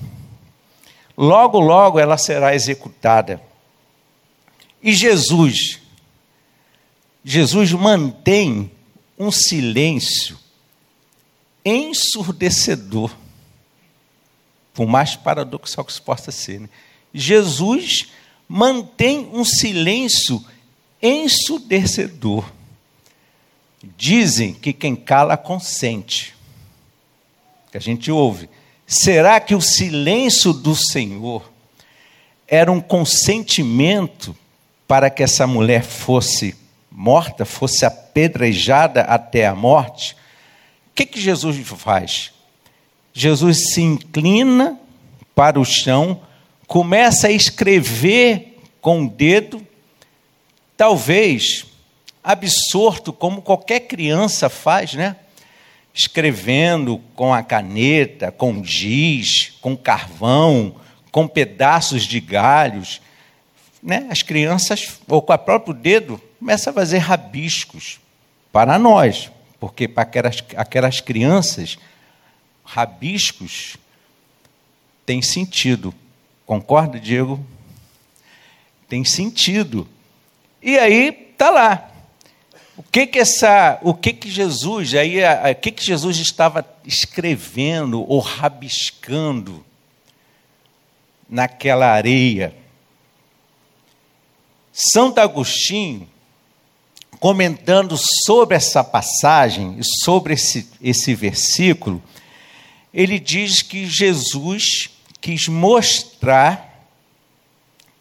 logo, 1.21 1.59
logo 1.59 1.99
ela 1.99 2.17
será 2.17 2.55
executada. 2.55 3.39
E 4.81 4.91
Jesus, 4.91 5.79
Jesus 7.23 7.71
mantém 7.73 8.71
um 9.19 9.31
silêncio 9.31 10.39
ensurdecedor, 11.63 13.15
por 14.73 14.87
mais 14.87 15.15
paradoxal 15.15 15.83
que 15.83 15.91
isso 15.91 16.01
possa 16.01 16.31
ser. 16.31 16.61
Né? 16.61 16.69
Jesus 17.13 18.07
mantém 18.47 19.29
um 19.33 19.43
silêncio 19.43 20.43
ensurdecedor. 21.01 22.45
Dizem 23.97 24.53
que 24.53 24.73
quem 24.73 24.95
cala 24.95 25.35
consente. 25.35 26.35
Que 27.71 27.77
a 27.77 27.81
gente 27.81 28.11
ouve. 28.11 28.49
Será 28.85 29.39
que 29.39 29.55
o 29.55 29.61
silêncio 29.61 30.53
do 30.53 30.75
Senhor 30.75 31.49
era 32.47 32.71
um 32.71 32.81
consentimento 32.81 34.35
para 34.87 35.09
que 35.09 35.23
essa 35.23 35.47
mulher 35.47 35.83
fosse 35.83 36.55
morta, 36.91 37.45
fosse 37.45 37.85
apedrejada 37.85 39.01
até 39.03 39.47
a 39.47 39.55
morte? 39.55 40.13
O 40.87 40.93
que, 40.93 41.05
que 41.05 41.21
Jesus 41.21 41.57
faz? 41.65 42.33
Jesus 43.13 43.73
se 43.73 43.81
inclina 43.81 44.79
para 45.35 45.59
o 45.59 45.65
chão, 45.65 46.21
começa 46.67 47.27
a 47.27 47.31
escrever 47.31 48.59
com 48.79 49.03
o 49.03 49.09
dedo, 49.09 49.65
talvez 50.77 51.65
absorto, 52.23 53.11
como 53.11 53.41
qualquer 53.41 53.81
criança 53.81 54.49
faz, 54.49 54.93
né? 54.93 55.15
escrevendo 55.93 57.01
com 57.15 57.33
a 57.33 57.43
caneta, 57.43 58.31
com 58.31 58.63
giz, 58.63 59.57
com 59.61 59.75
carvão, 59.75 60.75
com 61.11 61.27
pedaços 61.27 62.03
de 62.03 62.19
galhos. 62.19 63.01
Né? 63.83 64.07
As 64.09 64.23
crianças, 64.23 64.99
ou 65.07 65.21
com 65.21 65.33
o 65.33 65.37
próprio 65.37 65.73
dedo, 65.73 66.21
começam 66.39 66.71
a 66.71 66.73
fazer 66.73 66.99
rabiscos 66.99 67.99
para 68.51 68.79
nós, 68.79 69.29
porque 69.59 69.87
para 69.87 70.03
aquelas, 70.03 70.43
aquelas 70.55 71.01
crianças 71.01 71.77
rabiscos, 72.63 73.77
tem 75.05 75.21
sentido. 75.21 75.93
Concorda, 76.45 76.99
Diego? 76.99 77.43
Tem 78.87 79.03
sentido. 79.03 79.87
E 80.61 80.77
aí 80.77 81.11
tá 81.37 81.49
lá. 81.49 81.91
O 82.77 82.83
que 82.83 83.05
que 83.05 83.19
essa, 83.19 83.79
o 83.81 83.93
que 83.93 84.13
que 84.13 84.29
Jesus, 84.29 84.95
aí 84.95 85.19
o 85.51 85.55
que 85.55 85.71
que 85.71 85.85
Jesus 85.85 86.17
estava 86.17 86.65
escrevendo 86.85 88.01
ou 88.07 88.19
rabiscando 88.19 89.63
naquela 91.29 91.87
areia? 91.87 92.55
Santo 94.73 95.19
Agostinho, 95.19 96.09
comentando 97.19 97.95
sobre 98.25 98.55
essa 98.55 98.83
passagem 98.83 99.77
e 99.77 99.83
sobre 99.83 100.33
esse, 100.33 100.67
esse 100.81 101.13
versículo, 101.13 102.01
ele 102.93 103.19
diz 103.19 103.61
que 103.61 103.85
Jesus 103.85 104.89
quis 105.19 105.47
mostrar 105.47 106.87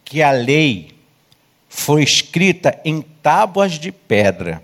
que 0.05 0.23
a 0.23 0.33
lei 0.33 0.95
foi 1.69 2.03
escrita 2.03 2.81
em 2.85 3.01
tábuas 3.01 3.79
de 3.79 3.93
pedra, 3.93 4.63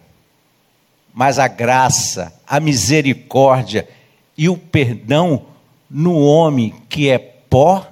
mas 1.15 1.39
a 1.39 1.47
graça, 1.47 2.39
a 2.47 2.59
misericórdia 2.59 3.89
e 4.37 4.49
o 4.49 4.57
perdão 4.57 5.47
no 5.89 6.19
homem 6.19 6.75
que 6.89 7.09
é 7.09 7.19
pó 7.19 7.87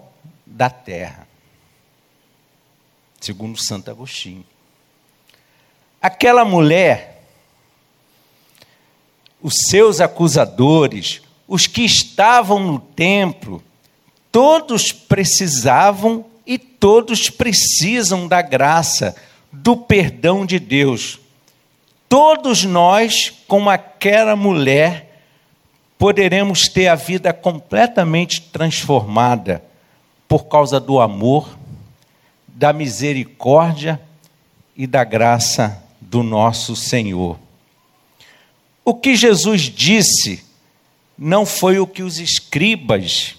da 0.44 0.68
terra. 0.68 1.28
Segundo 3.20 3.56
Santo 3.56 3.90
Agostinho. 3.90 4.44
Aquela 6.02 6.44
mulher, 6.44 7.22
os 9.40 9.54
seus 9.68 10.00
acusadores, 10.00 11.22
os 11.46 11.66
que 11.66 11.82
estavam 11.82 12.58
no 12.58 12.78
templo, 12.78 13.62
todos 14.32 14.92
precisavam 14.92 16.24
e 16.46 16.58
todos 16.58 17.30
precisam 17.30 18.26
da 18.26 18.42
graça, 18.42 19.14
do 19.52 19.76
perdão 19.76 20.44
de 20.44 20.58
Deus. 20.58 21.20
Todos 22.08 22.64
nós, 22.64 23.32
como 23.46 23.70
aquela 23.70 24.36
mulher, 24.36 25.22
poderemos 25.98 26.68
ter 26.68 26.88
a 26.88 26.94
vida 26.94 27.32
completamente 27.32 28.40
transformada 28.40 29.62
por 30.28 30.46
causa 30.46 30.80
do 30.80 31.00
amor, 31.00 31.56
da 32.48 32.72
misericórdia 32.72 34.00
e 34.76 34.86
da 34.86 35.04
graça 35.04 35.82
do 36.00 36.22
nosso 36.22 36.76
Senhor. 36.76 37.38
O 38.84 38.94
que 38.94 39.16
Jesus 39.16 39.62
disse 39.62 40.44
não 41.16 41.46
foi 41.46 41.78
o 41.78 41.86
que 41.86 42.02
os 42.02 42.18
escribas 42.18 43.36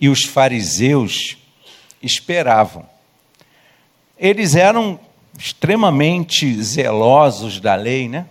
e 0.00 0.08
os 0.08 0.24
fariseus 0.24 1.38
esperavam. 2.02 2.86
Eles 4.18 4.54
eram 4.54 4.98
extremamente 5.38 6.62
zelosos 6.62 7.60
da 7.60 7.74
lei, 7.74 8.08
né? 8.08 8.26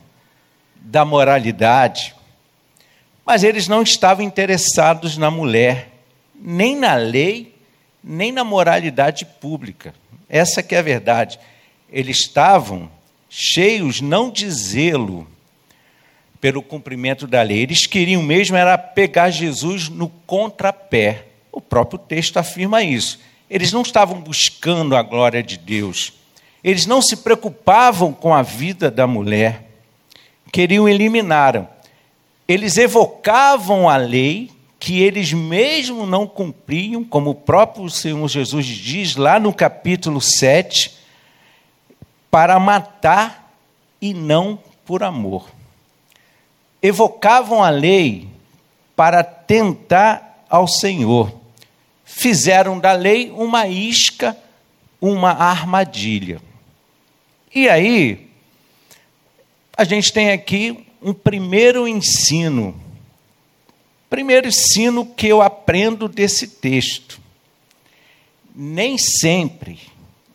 da 0.81 1.05
moralidade, 1.05 2.15
mas 3.25 3.43
eles 3.43 3.67
não 3.67 3.83
estavam 3.83 4.25
interessados 4.25 5.17
na 5.17 5.29
mulher, 5.29 5.89
nem 6.33 6.75
na 6.75 6.95
lei, 6.95 7.55
nem 8.03 8.31
na 8.31 8.43
moralidade 8.43 9.25
pública. 9.25 9.93
Essa 10.27 10.63
que 10.63 10.73
é 10.73 10.79
a 10.79 10.83
verdade. 10.83 11.39
Eles 11.91 12.21
estavam 12.21 12.89
cheios 13.29 14.01
não 14.01 14.31
de 14.31 14.49
zelo 14.49 15.27
pelo 16.41 16.61
cumprimento 16.61 17.27
da 17.27 17.41
lei, 17.41 17.59
eles 17.59 17.85
queriam 17.85 18.23
mesmo 18.23 18.55
era 18.55 18.77
pegar 18.77 19.29
Jesus 19.29 19.89
no 19.89 20.09
contrapé. 20.25 21.25
O 21.51 21.59
próprio 21.59 21.99
texto 21.99 22.37
afirma 22.37 22.81
isso. 22.81 23.19
Eles 23.49 23.73
não 23.73 23.81
estavam 23.81 24.21
buscando 24.21 24.95
a 24.95 25.01
glória 25.01 25.43
de 25.43 25.57
Deus. 25.57 26.13
Eles 26.63 26.85
não 26.85 27.01
se 27.01 27.17
preocupavam 27.17 28.13
com 28.13 28.33
a 28.33 28.41
vida 28.41 28.91
da 28.91 29.07
mulher. 29.07 29.65
Queriam 30.51 30.87
eliminar. 30.87 31.69
Eles 32.47 32.77
evocavam 32.77 33.89
a 33.89 33.97
lei 33.97 34.51
que 34.79 35.01
eles 35.01 35.33
mesmo 35.33 36.05
não 36.05 36.25
cumpriam, 36.25 37.03
como 37.03 37.31
o 37.31 37.35
próprio 37.35 37.89
Senhor 37.89 38.27
Jesus 38.29 38.65
diz 38.65 39.17
lá 39.17 39.37
no 39.37 39.53
capítulo 39.53 40.21
7, 40.21 40.97
para 42.31 42.57
matar 42.59 43.53
e 44.01 44.13
não 44.13 44.57
por 44.85 45.03
amor. 45.03 45.58
Evocavam 46.81 47.63
a 47.63 47.69
lei 47.69 48.27
para 48.95 49.23
tentar 49.23 50.45
ao 50.49 50.67
Senhor 50.67 51.39
fizeram 52.19 52.79
da 52.79 52.91
lei 52.91 53.31
uma 53.31 53.67
isca, 53.67 54.35
uma 54.99 55.31
armadilha. 55.31 56.41
E 57.53 57.69
aí, 57.69 58.27
a 59.77 59.85
gente 59.85 60.11
tem 60.11 60.31
aqui 60.31 60.85
um 61.01 61.13
primeiro 61.13 61.87
ensino. 61.87 62.75
Primeiro 64.09 64.47
ensino 64.47 65.05
que 65.05 65.27
eu 65.27 65.41
aprendo 65.41 66.09
desse 66.09 66.47
texto. 66.47 67.21
Nem 68.53 68.97
sempre 68.97 69.79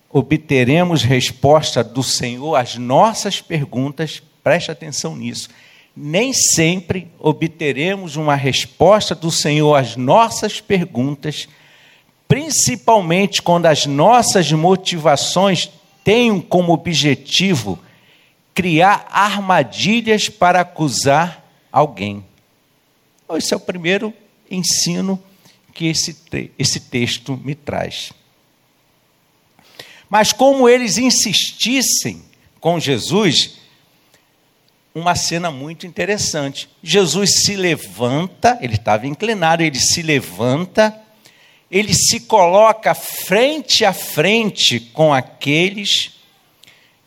obteremos 0.09 1.03
resposta 1.03 1.83
do 1.85 2.03
Senhor 2.03 2.55
às 2.55 2.77
nossas 2.77 3.43
perguntas, 3.43 4.23
preste 4.43 4.71
atenção 4.71 5.17
nisso. 5.17 5.51
Nem 5.97 6.33
sempre 6.33 7.09
obteremos 7.19 8.17
uma 8.17 8.35
resposta 8.35 9.15
do 9.15 9.31
Senhor 9.31 9.75
às 9.75 9.97
nossas 9.97 10.61
perguntas 10.61 11.49
principalmente 12.29 13.43
quando 13.43 13.67
as 13.67 13.87
nossas 13.87 14.51
motivações 14.51 15.71
têm 16.03 16.41
como 16.41 16.73
objetivo 16.73 17.79
criar 18.53 19.07
armadilhas 19.11 20.29
para 20.29 20.61
acusar 20.61 21.45
alguém. 21.71 22.25
Então, 23.25 23.37
esse 23.37 23.53
é 23.53 23.57
o 23.57 23.61
primeiro 23.61 24.13
ensino 24.51 25.23
que 25.73 25.87
esse, 25.87 26.17
esse 26.59 26.81
texto 26.81 27.41
me 27.45 27.55
traz. 27.55 28.13
Mas 30.09 30.33
como 30.33 30.69
eles 30.69 30.99
insistissem 30.99 32.23
com 32.61 32.79
Jesus, 32.79 33.59
uma 34.95 35.15
cena 35.15 35.51
muito 35.51 35.87
interessante. 35.87 36.69
Jesus 36.83 37.45
se 37.45 37.57
levanta, 37.57 38.59
ele 38.61 38.75
estava 38.75 39.07
inclinado, 39.07 39.63
ele 39.63 39.81
se 39.81 40.03
levanta 40.03 41.03
ele 41.75 41.93
se 41.93 42.21
coloca 42.21 42.95
frente 42.95 43.85
a 43.85 43.93
frente 43.93 44.79
com 44.79 45.13
aqueles, 45.13 46.13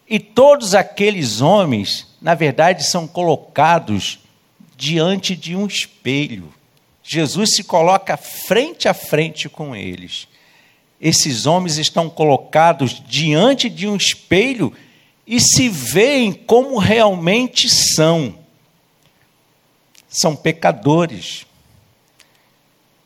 e 0.09 0.19
todos 0.19 0.75
aqueles 0.75 1.39
homens, 1.39 2.05
na 2.21 2.35
verdade, 2.35 2.83
são 2.83 3.07
colocados 3.07 4.19
diante 4.75 5.37
de 5.37 5.55
um 5.55 5.65
espelho. 5.65 6.53
Jesus 7.01 7.55
se 7.55 7.63
coloca 7.63 8.17
frente 8.17 8.89
a 8.89 8.93
frente 8.93 9.47
com 9.47 9.73
eles. 9.73 10.27
Esses 10.99 11.45
homens 11.45 11.77
estão 11.77 12.09
colocados 12.09 13.01
diante 13.07 13.69
de 13.69 13.87
um 13.87 13.95
espelho 13.95 14.73
e 15.27 15.41
se 15.41 15.67
veem 15.67 16.31
como 16.31 16.77
realmente 16.77 17.69
são. 17.69 18.39
São 20.07 20.35
pecadores. 20.35 21.45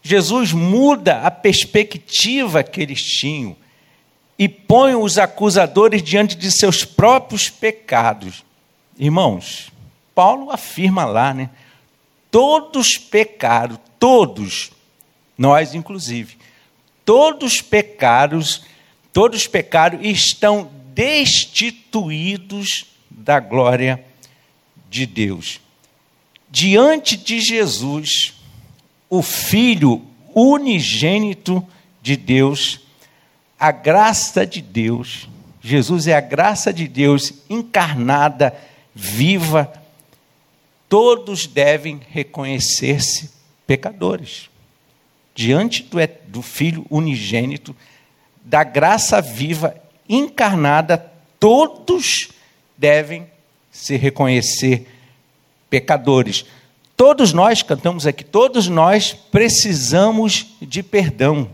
Jesus 0.03 0.53
muda 0.53 1.21
a 1.21 1.31
perspectiva 1.31 2.63
que 2.63 2.79
eles 2.79 3.01
tinham 3.01 3.55
e 4.37 4.47
põe 4.47 4.95
os 4.95 5.17
acusadores 5.17 6.03
diante 6.03 6.35
de 6.35 6.51
seus 6.51 6.85
próprios 6.85 7.49
pecados. 7.49 8.43
Irmãos, 8.97 9.71
Paulo 10.13 10.51
afirma 10.51 11.05
lá, 11.05 11.33
né? 11.33 11.49
Todos 12.29 12.97
pecaram, 12.97 13.79
todos, 13.99 14.71
nós 15.37 15.73
inclusive, 15.73 16.37
todos 17.03 17.61
pecados, 17.61 18.63
todos 19.11 19.47
pecaram 19.47 19.99
e 20.01 20.11
estão 20.11 20.71
destituídos 21.01 22.85
da 23.09 23.39
glória 23.39 24.05
de 24.87 25.07
Deus. 25.07 25.59
Diante 26.47 27.17
de 27.17 27.39
Jesus, 27.39 28.35
o 29.09 29.23
Filho 29.23 30.05
unigênito 30.35 31.67
de 32.03 32.15
Deus, 32.15 32.81
a 33.59 33.71
graça 33.71 34.45
de 34.45 34.61
Deus. 34.61 35.27
Jesus 35.59 36.05
é 36.05 36.13
a 36.13 36.21
graça 36.21 36.71
de 36.71 36.87
Deus 36.87 37.33
encarnada, 37.49 38.55
viva. 38.93 39.73
Todos 40.87 41.47
devem 41.47 41.99
reconhecer-se 42.11 43.31
pecadores. 43.65 44.51
Diante 45.33 45.81
do, 45.81 45.97
do 46.27 46.43
Filho 46.43 46.85
unigênito, 46.91 47.75
da 48.45 48.63
graça 48.63 49.19
viva 49.19 49.80
encarnada, 50.15 50.97
todos 51.39 52.29
devem 52.77 53.29
se 53.71 53.95
reconhecer 53.95 54.87
pecadores 55.69 56.45
todos 57.01 57.33
nós, 57.33 57.63
cantamos 57.63 58.05
aqui, 58.05 58.23
todos 58.23 58.67
nós 58.67 59.11
precisamos 59.11 60.45
de 60.61 60.83
perdão. 60.83 61.49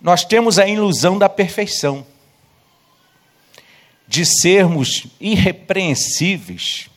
Nós 0.00 0.24
temos 0.24 0.60
a 0.60 0.68
ilusão 0.68 1.18
da 1.18 1.28
perfeição, 1.28 2.06
de 4.06 4.24
sermos 4.24 5.08
irrepreensíveis, 5.20 6.88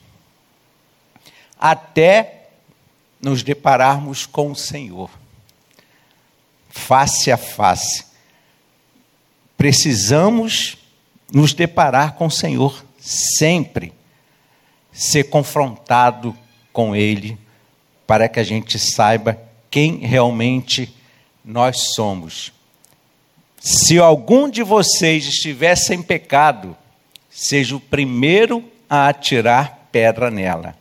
até 1.60 2.49
nos 3.19 3.41
depararmos 3.41 4.27
com 4.27 4.51
o 4.51 4.55
Senhor, 4.55 5.10
face 6.69 7.31
a 7.31 7.38
face. 7.38 8.05
Precisamos 9.62 10.76
nos 11.32 11.54
deparar 11.54 12.15
com 12.15 12.26
o 12.26 12.32
Senhor 12.32 12.84
sempre, 12.97 13.93
ser 14.91 15.26
confrontado 15.26 16.36
com 16.74 16.95
Ele, 16.95 17.38
para 18.08 18.28
que 18.28 18.39
a 18.39 18.43
gente 18.43 18.80
saiba 18.80 19.39
quem 19.69 20.00
realmente 20.00 20.91
nós 21.45 21.93
somos. 21.93 22.52
Se 23.60 24.00
algum 24.00 24.50
de 24.50 24.63
vocês 24.63 25.28
estiver 25.28 25.76
sem 25.76 26.02
pecado, 26.02 26.76
seja 27.30 27.76
o 27.76 27.80
primeiro 27.80 28.67
a 28.89 29.10
atirar 29.10 29.89
pedra 29.91 30.32
nela. 30.32 30.76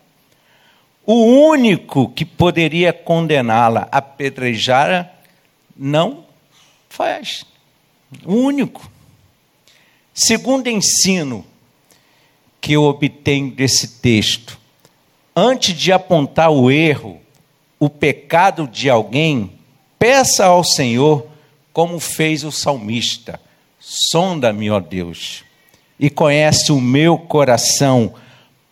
O 1.05 1.23
único 1.51 2.09
que 2.09 2.25
poderia 2.25 2.95
condená-la 2.95 3.89
a 3.93 4.01
pedrejar 4.01 5.21
não 5.77 6.25
faz. 6.89 7.45
O 8.25 8.35
único. 8.35 8.91
Segundo 10.13 10.69
ensino 10.69 11.45
que 12.61 12.73
eu 12.73 12.83
obtenho 12.83 13.51
desse 13.53 14.01
texto, 14.01 14.59
antes 15.35 15.75
de 15.75 15.93
apontar 15.93 16.51
o 16.51 16.71
erro, 16.71 17.21
o 17.79 17.89
pecado 17.89 18.69
de 18.69 18.91
alguém, 18.91 19.53
peça 19.99 20.45
ao 20.45 20.63
Senhor 20.63 21.27
como 21.73 21.99
fez 21.99 22.45
o 22.45 22.53
salmista: 22.53 23.41
sonda-me, 23.79 24.71
ó 24.71 24.81
Deus, 24.81 25.45
e 25.99 26.11
conhece 26.11 26.73
o 26.73 26.81
meu 26.81 27.17
coração, 27.17 28.13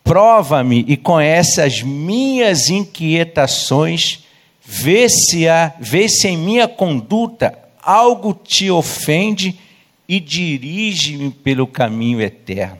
prova-me 0.03 0.85
e 0.87 0.97
conhece 0.97 1.61
as 1.61 1.81
minhas 1.81 2.69
inquietações, 2.69 4.25
vê 4.63 5.09
se 5.09 5.47
há, 5.47 5.73
vê 5.79 6.07
se 6.07 6.27
em 6.27 6.37
minha 6.37 6.67
conduta 6.67 7.68
algo 7.89 8.35
te 8.35 8.69
ofende 8.69 9.59
e 10.07 10.19
dirige-me 10.19 11.31
pelo 11.31 11.65
caminho 11.65 12.21
eterno. 12.21 12.79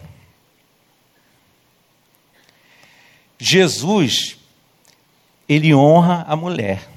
Jesus, 3.39 4.37
ele 5.47 5.73
honra 5.73 6.25
a 6.27 6.35
mulher 6.35 6.87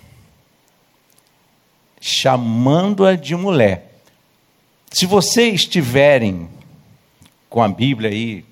chamando-a 1.98 3.14
de 3.14 3.34
mulher. 3.34 3.94
Se 4.90 5.06
vocês 5.06 5.62
estiverem 5.62 6.50
com 7.48 7.62
a 7.62 7.68
Bíblia 7.68 8.10
aí 8.10 8.44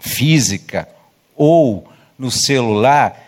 física 0.00 0.86
ou 1.34 1.88
no 2.18 2.30
celular 2.30 3.18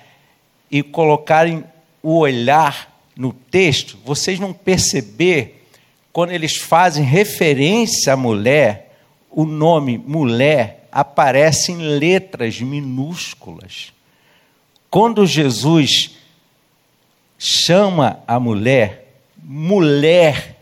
e 0.70 0.83
colocarem 0.83 1.64
o 2.03 2.18
olhar 2.18 2.93
no 3.16 3.33
texto, 3.33 3.98
vocês 4.05 4.38
vão 4.38 4.53
perceber 4.53 5.66
quando 6.12 6.31
eles 6.31 6.57
fazem 6.57 7.05
referência 7.05 8.12
à 8.12 8.16
mulher, 8.16 8.96
o 9.31 9.44
nome 9.44 9.98
mulher 9.98 10.88
aparece 10.92 11.72
em 11.72 11.79
letras 11.79 12.61
minúsculas. 12.61 13.92
Quando 14.88 15.27
Jesus 15.27 16.12
chama 17.37 18.20
a 18.29 18.38
mulher, 18.38 19.16
mulher 19.42 20.57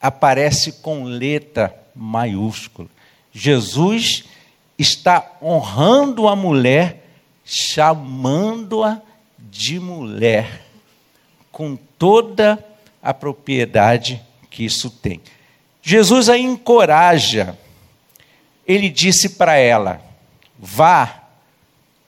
aparece 0.00 0.72
com 0.72 1.04
letra 1.04 1.74
maiúscula. 1.94 2.88
Jesus 3.32 4.24
está 4.78 5.36
honrando 5.42 6.26
a 6.26 6.34
mulher, 6.34 7.04
chamando-a 7.44 9.00
de 9.38 9.78
mulher, 9.78 10.63
com 11.54 11.76
toda 11.76 12.62
a 13.00 13.14
propriedade 13.14 14.20
que 14.50 14.64
isso 14.64 14.90
tem. 14.90 15.20
Jesus 15.80 16.28
a 16.28 16.36
encoraja. 16.36 17.56
Ele 18.66 18.90
disse 18.90 19.30
para 19.30 19.56
ela: 19.56 20.00
vá, 20.58 21.22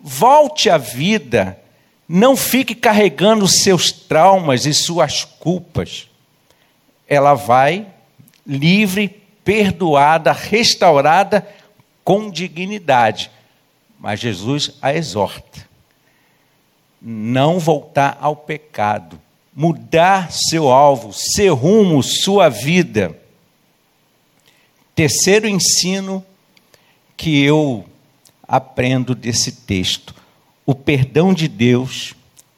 volte 0.00 0.68
à 0.68 0.76
vida 0.76 1.58
não 2.08 2.36
fique 2.36 2.74
carregando 2.74 3.46
seus 3.48 3.90
traumas 3.92 4.66
e 4.66 4.74
suas 4.74 5.24
culpas. 5.24 6.08
Ela 7.08 7.34
vai 7.34 7.86
livre, 8.46 9.08
perdoada, 9.44 10.32
restaurada 10.32 11.46
com 12.04 12.30
dignidade. 12.30 13.30
Mas 13.98 14.20
Jesus 14.20 14.72
a 14.82 14.94
exorta. 14.94 15.66
Não 17.00 17.58
voltar 17.58 18.16
ao 18.20 18.34
pecado, 18.34 19.20
mudar 19.56 20.30
seu 20.30 20.70
alvo, 20.70 21.12
seu 21.12 21.56
rumo, 21.56 22.02
sua 22.02 22.48
vida. 22.48 23.18
Terceiro 24.94 25.48
ensino 25.48 26.24
que 27.16 27.42
eu 27.42 27.84
aprendo 28.46 29.14
desse 29.14 29.50
texto 29.50 30.14
o 30.66 30.74
perdão 30.74 31.32
de 31.32 31.46
Deus, 31.46 32.14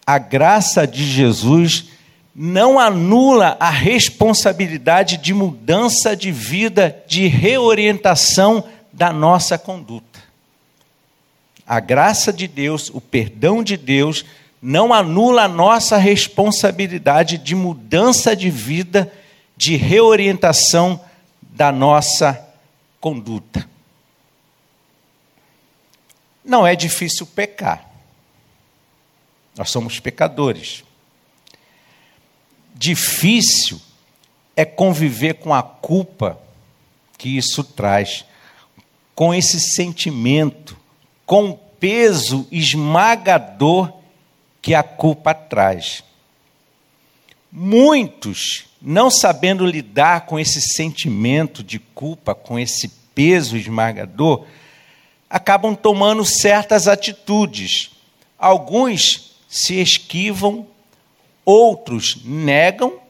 a 0.06 0.18
graça 0.18 0.86
de 0.86 1.04
Jesus, 1.04 1.90
não 2.34 2.78
anula 2.78 3.56
a 3.60 3.68
responsabilidade 3.68 5.18
de 5.18 5.34
mudança 5.34 6.16
de 6.16 6.32
vida, 6.32 7.04
de 7.06 7.26
reorientação 7.26 8.64
da 8.90 9.12
nossa 9.12 9.58
conduta. 9.58 10.18
A 11.66 11.80
graça 11.80 12.32
de 12.32 12.48
Deus, 12.48 12.88
o 12.88 13.00
perdão 13.00 13.62
de 13.62 13.76
Deus, 13.76 14.24
não 14.60 14.92
anula 14.92 15.44
a 15.44 15.48
nossa 15.48 15.96
responsabilidade 15.96 17.38
de 17.38 17.54
mudança 17.54 18.34
de 18.34 18.50
vida, 18.50 19.12
de 19.56 19.76
reorientação 19.76 21.00
da 21.42 21.70
nossa 21.70 22.46
conduta. 23.00 23.68
Não 26.44 26.66
é 26.66 26.74
difícil 26.74 27.26
pecar. 27.26 27.88
Nós 29.56 29.70
somos 29.70 30.00
pecadores. 30.00 30.84
Difícil 32.74 33.80
é 34.56 34.64
conviver 34.64 35.34
com 35.34 35.52
a 35.52 35.62
culpa 35.62 36.38
que 37.16 37.36
isso 37.36 37.62
traz, 37.62 38.24
com 39.14 39.34
esse 39.34 39.60
sentimento, 39.60 40.76
com 41.26 41.50
o 41.50 41.56
peso 41.56 42.46
esmagador 42.50 43.97
que 44.60 44.74
a 44.74 44.82
culpa 44.82 45.34
traz. 45.34 46.02
Muitos, 47.50 48.66
não 48.80 49.10
sabendo 49.10 49.64
lidar 49.64 50.26
com 50.26 50.38
esse 50.38 50.60
sentimento 50.60 51.62
de 51.62 51.78
culpa, 51.78 52.34
com 52.34 52.58
esse 52.58 52.88
peso 53.14 53.56
esmagador, 53.56 54.44
acabam 55.28 55.74
tomando 55.74 56.24
certas 56.24 56.86
atitudes. 56.86 57.90
Alguns 58.38 59.36
se 59.48 59.80
esquivam, 59.80 60.66
outros 61.44 62.22
negam, 62.24 63.00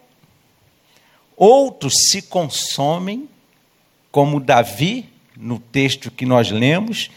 outros 1.37 1.95
se 2.09 2.23
consomem, 2.23 3.29
como 4.11 4.41
Davi, 4.41 5.09
no 5.37 5.59
texto 5.59 6.11
que 6.11 6.25
nós 6.25 6.51
lemos, 6.51 7.11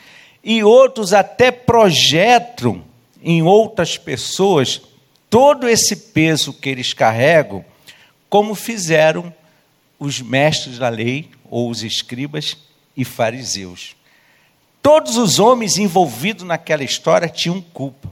e 0.43 0.63
outros 0.63 1.13
até 1.13 1.51
projetam 1.51 2.83
em 3.21 3.41
outras 3.43 3.97
pessoas 3.97 4.81
todo 5.29 5.67
esse 5.67 5.95
peso 5.95 6.53
que 6.53 6.69
eles 6.69 6.93
carregam, 6.93 7.63
como 8.29 8.55
fizeram 8.55 9.34
os 9.99 10.21
mestres 10.21 10.77
da 10.77 10.89
lei, 10.89 11.29
ou 11.49 11.69
os 11.69 11.84
escribas 11.84 12.57
e 12.95 13.05
fariseus. 13.05 13.95
Todos 14.81 15.17
os 15.17 15.38
homens 15.38 15.77
envolvidos 15.77 16.43
naquela 16.43 16.84
história 16.84 17.29
tinham 17.29 17.62
culpa 17.62 18.10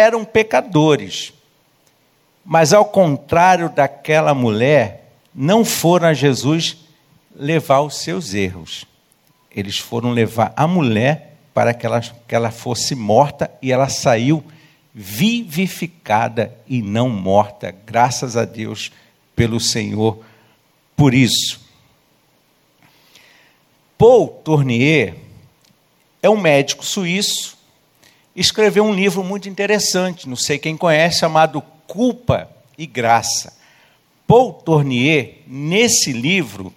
eram 0.00 0.24
pecadores. 0.24 1.32
Mas 2.44 2.72
ao 2.72 2.86
contrário 2.86 3.68
daquela 3.68 4.34
mulher, 4.34 5.12
não 5.34 5.64
foram 5.64 6.08
a 6.08 6.14
Jesus 6.14 6.78
levar 7.36 7.82
os 7.82 7.96
seus 7.96 8.32
erros. 8.32 8.86
Eles 9.54 9.78
foram 9.78 10.10
levar 10.10 10.52
a 10.56 10.66
mulher 10.66 11.29
para 11.60 11.74
que 11.74 11.84
ela, 11.84 12.00
que 12.00 12.34
ela 12.34 12.50
fosse 12.50 12.94
morta 12.94 13.50
e 13.60 13.70
ela 13.70 13.86
saiu 13.90 14.42
vivificada 14.94 16.56
e 16.66 16.80
não 16.80 17.10
morta, 17.10 17.70
graças 17.84 18.34
a 18.34 18.46
Deus 18.46 18.90
pelo 19.36 19.60
Senhor 19.60 20.24
por 20.96 21.12
isso. 21.12 21.60
Paul 23.98 24.28
Tournier 24.42 25.16
é 26.22 26.30
um 26.30 26.40
médico 26.40 26.82
suíço 26.82 27.58
escreveu 28.34 28.82
um 28.82 28.94
livro 28.94 29.22
muito 29.22 29.46
interessante, 29.46 30.26
não 30.26 30.36
sei 30.36 30.58
quem 30.58 30.78
conhece, 30.78 31.18
chamado 31.18 31.60
Culpa 31.86 32.48
e 32.78 32.86
Graça. 32.86 33.54
Paul 34.26 34.54
Tournier, 34.54 35.42
nesse 35.46 36.10
livro, 36.10 36.72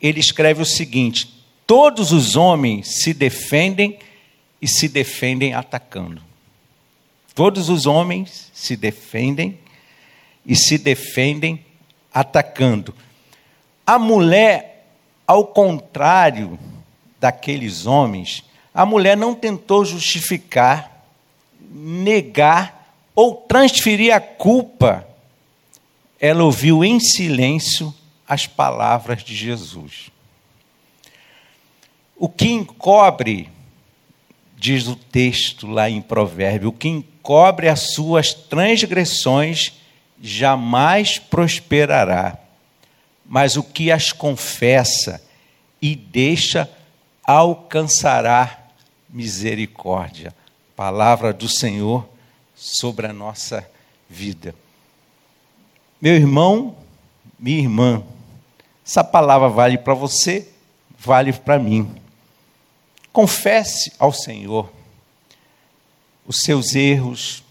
ele 0.00 0.20
escreve 0.20 0.62
o 0.62 0.66
seguinte: 0.66 1.44
todos 1.66 2.12
os 2.12 2.34
homens 2.34 3.02
se 3.02 3.12
defendem 3.12 3.98
e 4.62 4.68
se 4.68 4.86
defendem 4.86 5.52
atacando. 5.52 6.22
Todos 7.34 7.68
os 7.68 7.84
homens 7.84 8.48
se 8.54 8.76
defendem 8.76 9.58
e 10.46 10.54
se 10.54 10.78
defendem 10.78 11.64
atacando. 12.14 12.94
A 13.84 13.98
mulher, 13.98 14.86
ao 15.26 15.46
contrário 15.46 16.56
daqueles 17.18 17.86
homens, 17.86 18.44
a 18.72 18.86
mulher 18.86 19.16
não 19.16 19.34
tentou 19.34 19.84
justificar, 19.84 21.04
negar 21.60 22.94
ou 23.14 23.34
transferir 23.34 24.14
a 24.14 24.20
culpa. 24.20 25.06
Ela 26.20 26.44
ouviu 26.44 26.84
em 26.84 27.00
silêncio 27.00 27.92
as 28.28 28.46
palavras 28.46 29.24
de 29.24 29.34
Jesus. 29.34 30.10
O 32.16 32.28
que 32.28 32.48
encobre, 32.48 33.50
diz 34.62 34.86
o 34.86 34.94
texto 34.94 35.66
lá 35.66 35.90
em 35.90 36.00
Provérbio, 36.00 36.68
o 36.68 36.72
que 36.72 36.86
encobre 36.86 37.68
as 37.68 37.94
suas 37.94 38.32
transgressões 38.32 39.72
jamais 40.20 41.18
prosperará, 41.18 42.38
mas 43.26 43.56
o 43.56 43.62
que 43.64 43.90
as 43.90 44.12
confessa 44.12 45.20
e 45.80 45.96
deixa 45.96 46.70
alcançará 47.24 48.68
misericórdia. 49.10 50.32
Palavra 50.76 51.32
do 51.32 51.48
Senhor 51.48 52.08
sobre 52.54 53.08
a 53.08 53.12
nossa 53.12 53.68
vida. 54.08 54.54
Meu 56.00 56.14
irmão, 56.14 56.76
minha 57.36 57.58
irmã, 57.58 58.04
essa 58.86 59.02
palavra 59.02 59.48
vale 59.48 59.76
para 59.76 59.92
você, 59.92 60.48
vale 60.96 61.32
para 61.32 61.58
mim. 61.58 62.01
Confesse 63.12 63.92
ao 63.98 64.12
Senhor 64.12 64.72
os 66.26 66.40
seus 66.40 66.74
erros, 66.74 67.42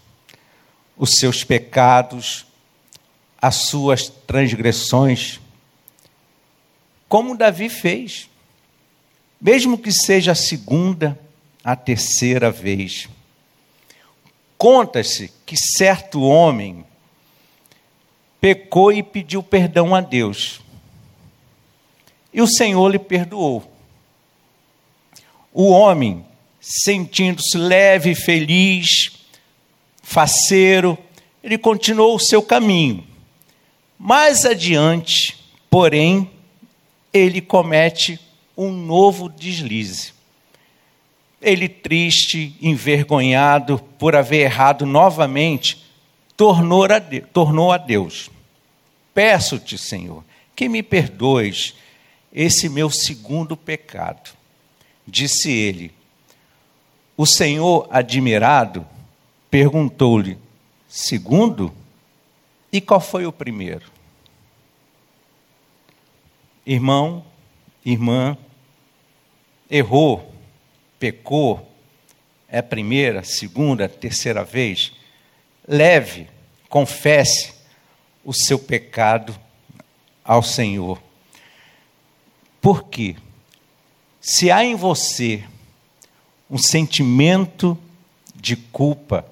os 0.96 1.16
seus 1.18 1.44
pecados, 1.44 2.46
as 3.40 3.56
suas 3.56 4.08
transgressões, 4.08 5.40
como 7.08 7.36
Davi 7.36 7.68
fez, 7.68 8.30
mesmo 9.40 9.76
que 9.76 9.90
seja 9.90 10.32
a 10.32 10.36
segunda, 10.36 11.18
a 11.64 11.76
terceira 11.76 12.50
vez. 12.50 13.08
Conta-se 14.56 15.32
que 15.44 15.56
certo 15.56 16.22
homem 16.22 16.86
pecou 18.40 18.92
e 18.92 19.02
pediu 19.02 19.42
perdão 19.42 19.94
a 19.94 20.00
Deus. 20.00 20.60
E 22.32 22.40
o 22.40 22.46
Senhor 22.46 22.88
lhe 22.88 22.98
perdoou. 22.98 23.71
O 25.52 25.70
homem, 25.70 26.24
sentindo-se 26.60 27.56
leve 27.58 28.14
feliz, 28.14 29.12
faceiro, 30.02 30.96
ele 31.42 31.58
continuou 31.58 32.16
o 32.16 32.20
seu 32.20 32.42
caminho. 32.42 33.06
Mais 33.98 34.44
adiante, 34.44 35.38
porém, 35.68 36.30
ele 37.12 37.40
comete 37.40 38.18
um 38.56 38.70
novo 38.70 39.28
deslize 39.28 40.12
ele 41.42 41.68
triste, 41.68 42.54
envergonhado 42.62 43.78
por 43.98 44.14
haver 44.14 44.42
errado 44.42 44.86
novamente, 44.86 45.84
tornou 46.36 46.84
a, 46.84 47.00
tornou 47.32 47.72
a 47.72 47.76
Deus. 47.76 48.30
Peço-te, 49.12 49.76
Senhor, 49.76 50.24
que 50.54 50.68
me 50.68 50.82
perdoes 50.82 51.74
esse 52.32 52.68
meu 52.68 52.88
segundo 52.88 53.56
pecado. 53.56 54.30
Disse 55.06 55.50
ele. 55.50 55.92
O 57.16 57.26
Senhor, 57.26 57.88
admirado, 57.90 58.86
perguntou-lhe: 59.50 60.38
Segundo? 60.88 61.72
E 62.72 62.80
qual 62.80 63.00
foi 63.00 63.26
o 63.26 63.32
primeiro? 63.32 63.90
Irmão, 66.64 67.24
irmã, 67.84 68.36
errou 69.68 70.32
pecou, 71.02 71.68
é 72.46 72.58
a 72.58 72.62
primeira, 72.62 73.24
segunda, 73.24 73.88
terceira 73.88 74.44
vez, 74.44 74.92
leve, 75.66 76.28
confesse 76.68 77.52
o 78.24 78.32
seu 78.32 78.56
pecado 78.56 79.36
ao 80.24 80.44
Senhor. 80.44 81.02
Por 82.60 82.84
quê? 82.84 83.16
Se 84.22 84.52
há 84.52 84.64
em 84.64 84.76
você 84.76 85.42
um 86.48 86.56
sentimento 86.56 87.76
de 88.36 88.54
culpa 88.54 89.26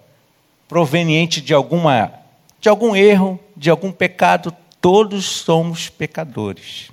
proveniente 0.66 1.40
de 1.40 1.54
alguma 1.54 2.12
de 2.60 2.68
algum 2.68 2.94
erro, 2.94 3.40
de 3.56 3.70
algum 3.70 3.90
pecado, 3.90 4.54
todos 4.80 5.24
somos 5.24 5.88
pecadores. 5.88 6.90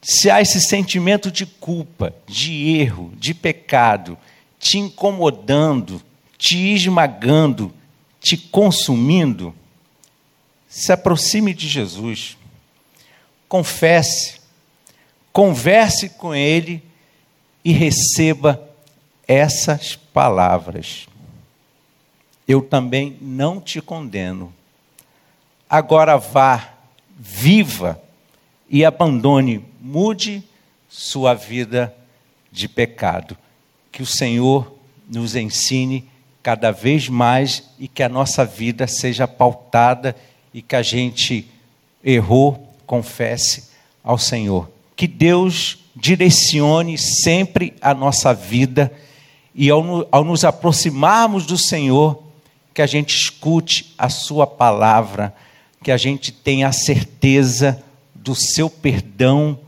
Se 0.00 0.30
há 0.30 0.40
esse 0.40 0.60
sentimento 0.60 1.30
de 1.30 1.44
culpa, 1.44 2.14
de 2.26 2.78
erro, 2.78 3.12
de 3.16 3.34
pecado, 3.34 4.16
te 4.58 4.78
incomodando, 4.78 6.00
te 6.38 6.72
esmagando, 6.72 7.74
te 8.20 8.38
consumindo, 8.38 9.54
se 10.66 10.92
aproxime 10.92 11.52
de 11.52 11.68
Jesus, 11.68 12.38
confesse, 13.46 14.39
converse 15.32 16.08
com 16.10 16.34
Ele 16.34 16.82
e 17.64 17.72
receba 17.72 18.68
essas 19.26 19.94
palavras. 19.94 21.06
Eu 22.46 22.62
também 22.62 23.16
não 23.20 23.60
te 23.60 23.80
condeno. 23.80 24.52
Agora 25.68 26.16
vá, 26.16 26.74
viva 27.16 28.02
e 28.68 28.84
abandone, 28.84 29.64
mude 29.80 30.42
sua 30.88 31.34
vida 31.34 31.94
de 32.50 32.68
pecado. 32.68 33.36
Que 33.92 34.02
o 34.02 34.06
Senhor 34.06 34.76
nos 35.08 35.36
ensine 35.36 36.08
cada 36.42 36.70
vez 36.70 37.08
mais 37.08 37.70
e 37.78 37.86
que 37.86 38.02
a 38.02 38.08
nossa 38.08 38.44
vida 38.44 38.86
seja 38.86 39.28
pautada 39.28 40.16
e 40.52 40.60
que 40.60 40.74
a 40.74 40.82
gente 40.82 41.48
errou, 42.02 42.74
confesse 42.86 43.70
ao 44.02 44.18
Senhor. 44.18 44.68
Que 45.00 45.06
Deus 45.06 45.78
direcione 45.96 46.98
sempre 46.98 47.72
a 47.80 47.94
nossa 47.94 48.34
vida 48.34 48.92
e 49.54 49.70
ao, 49.70 50.06
ao 50.12 50.22
nos 50.22 50.44
aproximarmos 50.44 51.46
do 51.46 51.56
Senhor, 51.56 52.22
que 52.74 52.82
a 52.82 52.86
gente 52.86 53.16
escute 53.16 53.94
a 53.96 54.10
Sua 54.10 54.46
palavra, 54.46 55.34
que 55.82 55.90
a 55.90 55.96
gente 55.96 56.30
tenha 56.30 56.68
a 56.68 56.72
certeza 56.72 57.82
do 58.14 58.34
seu 58.34 58.68
perdão, 58.68 59.58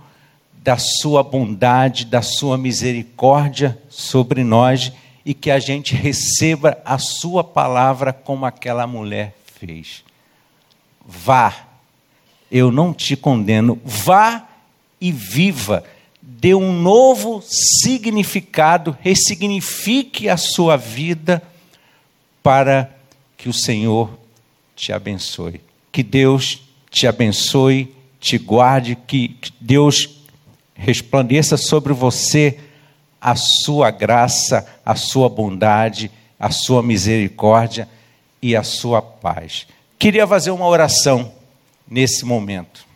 da 0.53 0.77
sua 0.77 1.23
bondade, 1.23 2.05
da 2.05 2.21
sua 2.21 2.59
misericórdia 2.59 3.81
sobre 3.89 4.45
nós 4.45 4.93
e 5.25 5.33
que 5.33 5.51
a 5.51 5.59
gente 5.59 5.95
receba 5.95 6.77
a 6.85 6.99
sua 6.99 7.43
palavra 7.43 8.13
como 8.13 8.45
aquela 8.45 8.87
mulher 8.87 9.35
fez. 9.59 10.05
Vá, 11.07 11.55
eu 12.51 12.71
não 12.71 12.93
te 12.93 13.17
condeno, 13.17 13.81
vá 13.83 14.52
e 15.03 15.13
viva, 15.13 15.85
dê 16.23 16.55
um 16.55 16.73
novo 16.73 17.43
significado, 17.45 18.97
ressignifique 19.01 20.29
a 20.29 20.37
sua 20.37 20.77
vida 20.77 21.43
para 22.43 22.91
que 23.37 23.49
o 23.49 23.53
Senhor 23.53 24.19
te 24.75 24.93
abençoe. 24.93 25.61
Que 25.91 26.03
Deus 26.03 26.63
te 26.91 27.07
abençoe 27.07 27.95
te 28.23 28.39
guarde, 28.39 28.95
que 28.95 29.37
Deus 29.61 30.09
resplandeça 30.75 31.57
sobre 31.57 31.93
você 31.93 32.57
a 33.21 33.35
sua 33.35 33.91
graça, 33.91 34.65
a 34.87 34.95
sua 34.95 35.29
bondade, 35.29 36.09
a 36.39 36.51
sua 36.51 36.85
misericórdia 36.85 37.89
e 38.41 38.55
a 38.55 38.63
sua 38.63 39.03
paz. 39.03 39.67
Queria 39.99 40.25
fazer 40.25 40.53
uma 40.53 40.67
oração 40.67 41.33
nesse 41.89 42.25
momento. 42.25 42.87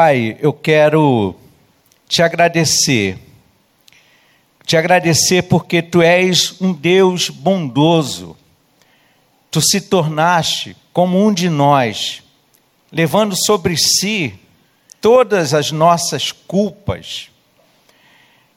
Pai, 0.00 0.36
eu 0.38 0.52
quero 0.52 1.34
te 2.08 2.22
agradecer. 2.22 3.18
Te 4.64 4.76
agradecer 4.76 5.42
porque 5.42 5.82
tu 5.82 6.00
és 6.00 6.54
um 6.60 6.72
Deus 6.72 7.30
bondoso. 7.30 8.36
Tu 9.50 9.60
se 9.60 9.80
tornaste 9.80 10.76
como 10.92 11.20
um 11.20 11.34
de 11.34 11.50
nós 11.50 12.22
levando 12.92 13.34
sobre 13.34 13.76
si 13.76 14.38
todas 15.00 15.52
as 15.52 15.72
nossas 15.72 16.30
culpas. 16.30 17.28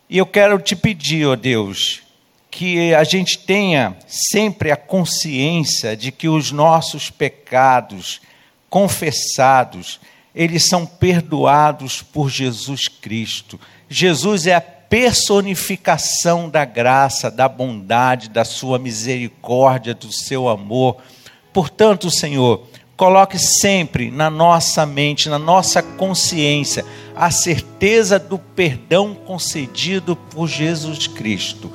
E 0.07 0.19
eu 0.19 0.27
quero 0.27 0.59
te 0.59 0.75
pedir, 0.75 1.25
ó 1.25 1.35
Deus, 1.35 2.03
que 2.51 2.93
a 2.93 3.03
gente 3.03 3.39
tenha 3.39 3.97
sempre 4.07 4.69
a 4.69 4.77
consciência 4.77 5.97
de 5.97 6.11
que 6.11 6.29
os 6.29 6.51
nossos 6.51 7.09
pecados 7.09 8.21
confessados, 8.69 9.99
eles 10.33 10.67
são 10.67 10.85
perdoados 10.85 12.01
por 12.01 12.29
Jesus 12.29 12.87
Cristo. 12.87 13.59
Jesus 13.89 14.47
é 14.47 14.55
a 14.55 14.61
personificação 14.61 16.49
da 16.49 16.65
graça, 16.65 17.31
da 17.31 17.47
bondade, 17.47 18.29
da 18.29 18.43
sua 18.43 18.77
misericórdia, 18.77 19.93
do 19.93 20.11
seu 20.11 20.49
amor. 20.49 20.97
Portanto, 21.53 22.09
Senhor, 22.09 22.67
coloque 22.95 23.39
sempre 23.39 24.11
na 24.11 24.29
nossa 24.29 24.85
mente, 24.85 25.29
na 25.29 25.39
nossa 25.39 25.81
consciência, 25.81 26.85
a 27.15 27.31
certeza 27.31 28.19
do 28.19 28.37
perdão 28.37 29.13
concedido 29.13 30.15
por 30.15 30.47
Jesus 30.47 31.07
Cristo. 31.07 31.71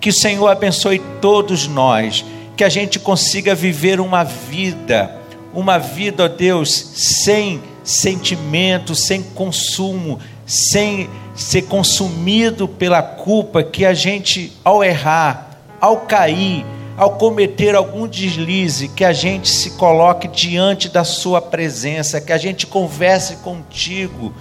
Que 0.00 0.10
o 0.10 0.12
Senhor 0.12 0.48
abençoe 0.48 1.00
todos 1.20 1.66
nós, 1.66 2.24
que 2.56 2.62
a 2.62 2.68
gente 2.68 2.98
consiga 2.98 3.54
viver 3.54 4.00
uma 4.00 4.22
vida, 4.22 5.16
uma 5.52 5.78
vida, 5.78 6.24
ó 6.24 6.28
Deus, 6.28 6.70
sem 6.94 7.62
sentimento, 7.86 8.96
sem 8.96 9.22
consumo, 9.22 10.18
sem 10.44 11.08
ser 11.36 11.62
consumido 11.62 12.66
pela 12.66 13.00
culpa 13.00 13.62
que 13.62 13.84
a 13.86 13.94
gente, 13.94 14.52
ao 14.64 14.82
errar, 14.82 15.60
ao 15.80 15.98
cair, 15.98 16.66
ao 16.96 17.16
cometer 17.16 17.76
algum 17.76 18.08
deslize, 18.08 18.88
que 18.88 19.04
a 19.04 19.12
gente 19.12 19.48
se 19.48 19.72
coloque 19.72 20.26
diante 20.26 20.88
da 20.88 21.04
Sua 21.04 21.40
presença, 21.40 22.20
que 22.20 22.32
a 22.32 22.38
gente 22.38 22.66
converse 22.66 23.36
contigo. 23.36 24.34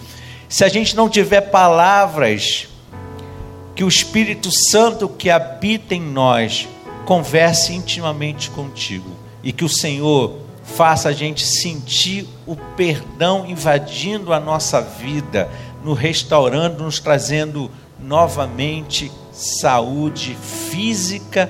Se 0.49 0.63
a 0.63 0.67
gente 0.67 0.95
não 0.95 1.07
tiver 1.07 1.41
palavras, 1.41 2.67
que 3.75 3.83
o 3.83 3.87
Espírito 3.87 4.49
Santo 4.51 5.07
que 5.07 5.29
habita 5.29 5.93
em 5.93 6.01
nós 6.01 6.67
converse 7.05 7.73
intimamente 7.73 8.49
contigo 8.49 9.11
e 9.43 9.51
que 9.51 9.65
o 9.65 9.69
Senhor 9.69 10.44
faça 10.65 11.09
a 11.09 11.13
gente 11.13 11.45
sentir 11.45 12.27
o 12.45 12.55
perdão 12.55 13.45
invadindo 13.45 14.33
a 14.33 14.39
nossa 14.39 14.81
vida 14.81 15.49
nos 15.85 15.97
restaurando, 15.99 16.83
nos 16.83 16.99
trazendo 16.99 17.69
novamente 17.99 19.11
saúde 19.31 20.35
física, 20.35 21.49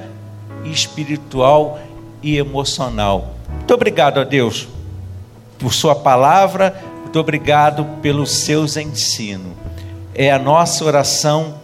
espiritual 0.66 1.80
e 2.22 2.38
emocional. 2.38 3.34
Muito 3.50 3.74
obrigado 3.74 4.20
a 4.20 4.26
Deus 4.26 4.68
por 5.58 5.74
Sua 5.74 5.96
palavra, 5.96 6.84
muito 7.02 7.18
obrigado 7.18 7.86
pelos 8.02 8.30
seus 8.32 8.76
ensinos. 8.76 9.54
É 10.14 10.32
a 10.32 10.38
nossa 10.38 10.84
oração 10.84 11.56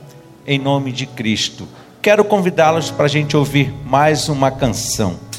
em 0.47 0.57
nome 0.57 0.93
de 0.93 1.05
Cristo. 1.05 1.67
Quero 2.01 2.23
convidá-los 2.23 2.89
para 2.89 3.05
a 3.05 3.09
gente 3.09 3.35
ouvir 3.35 3.73
mais 3.85 4.29
uma 4.29 4.49
canção. 4.49 5.30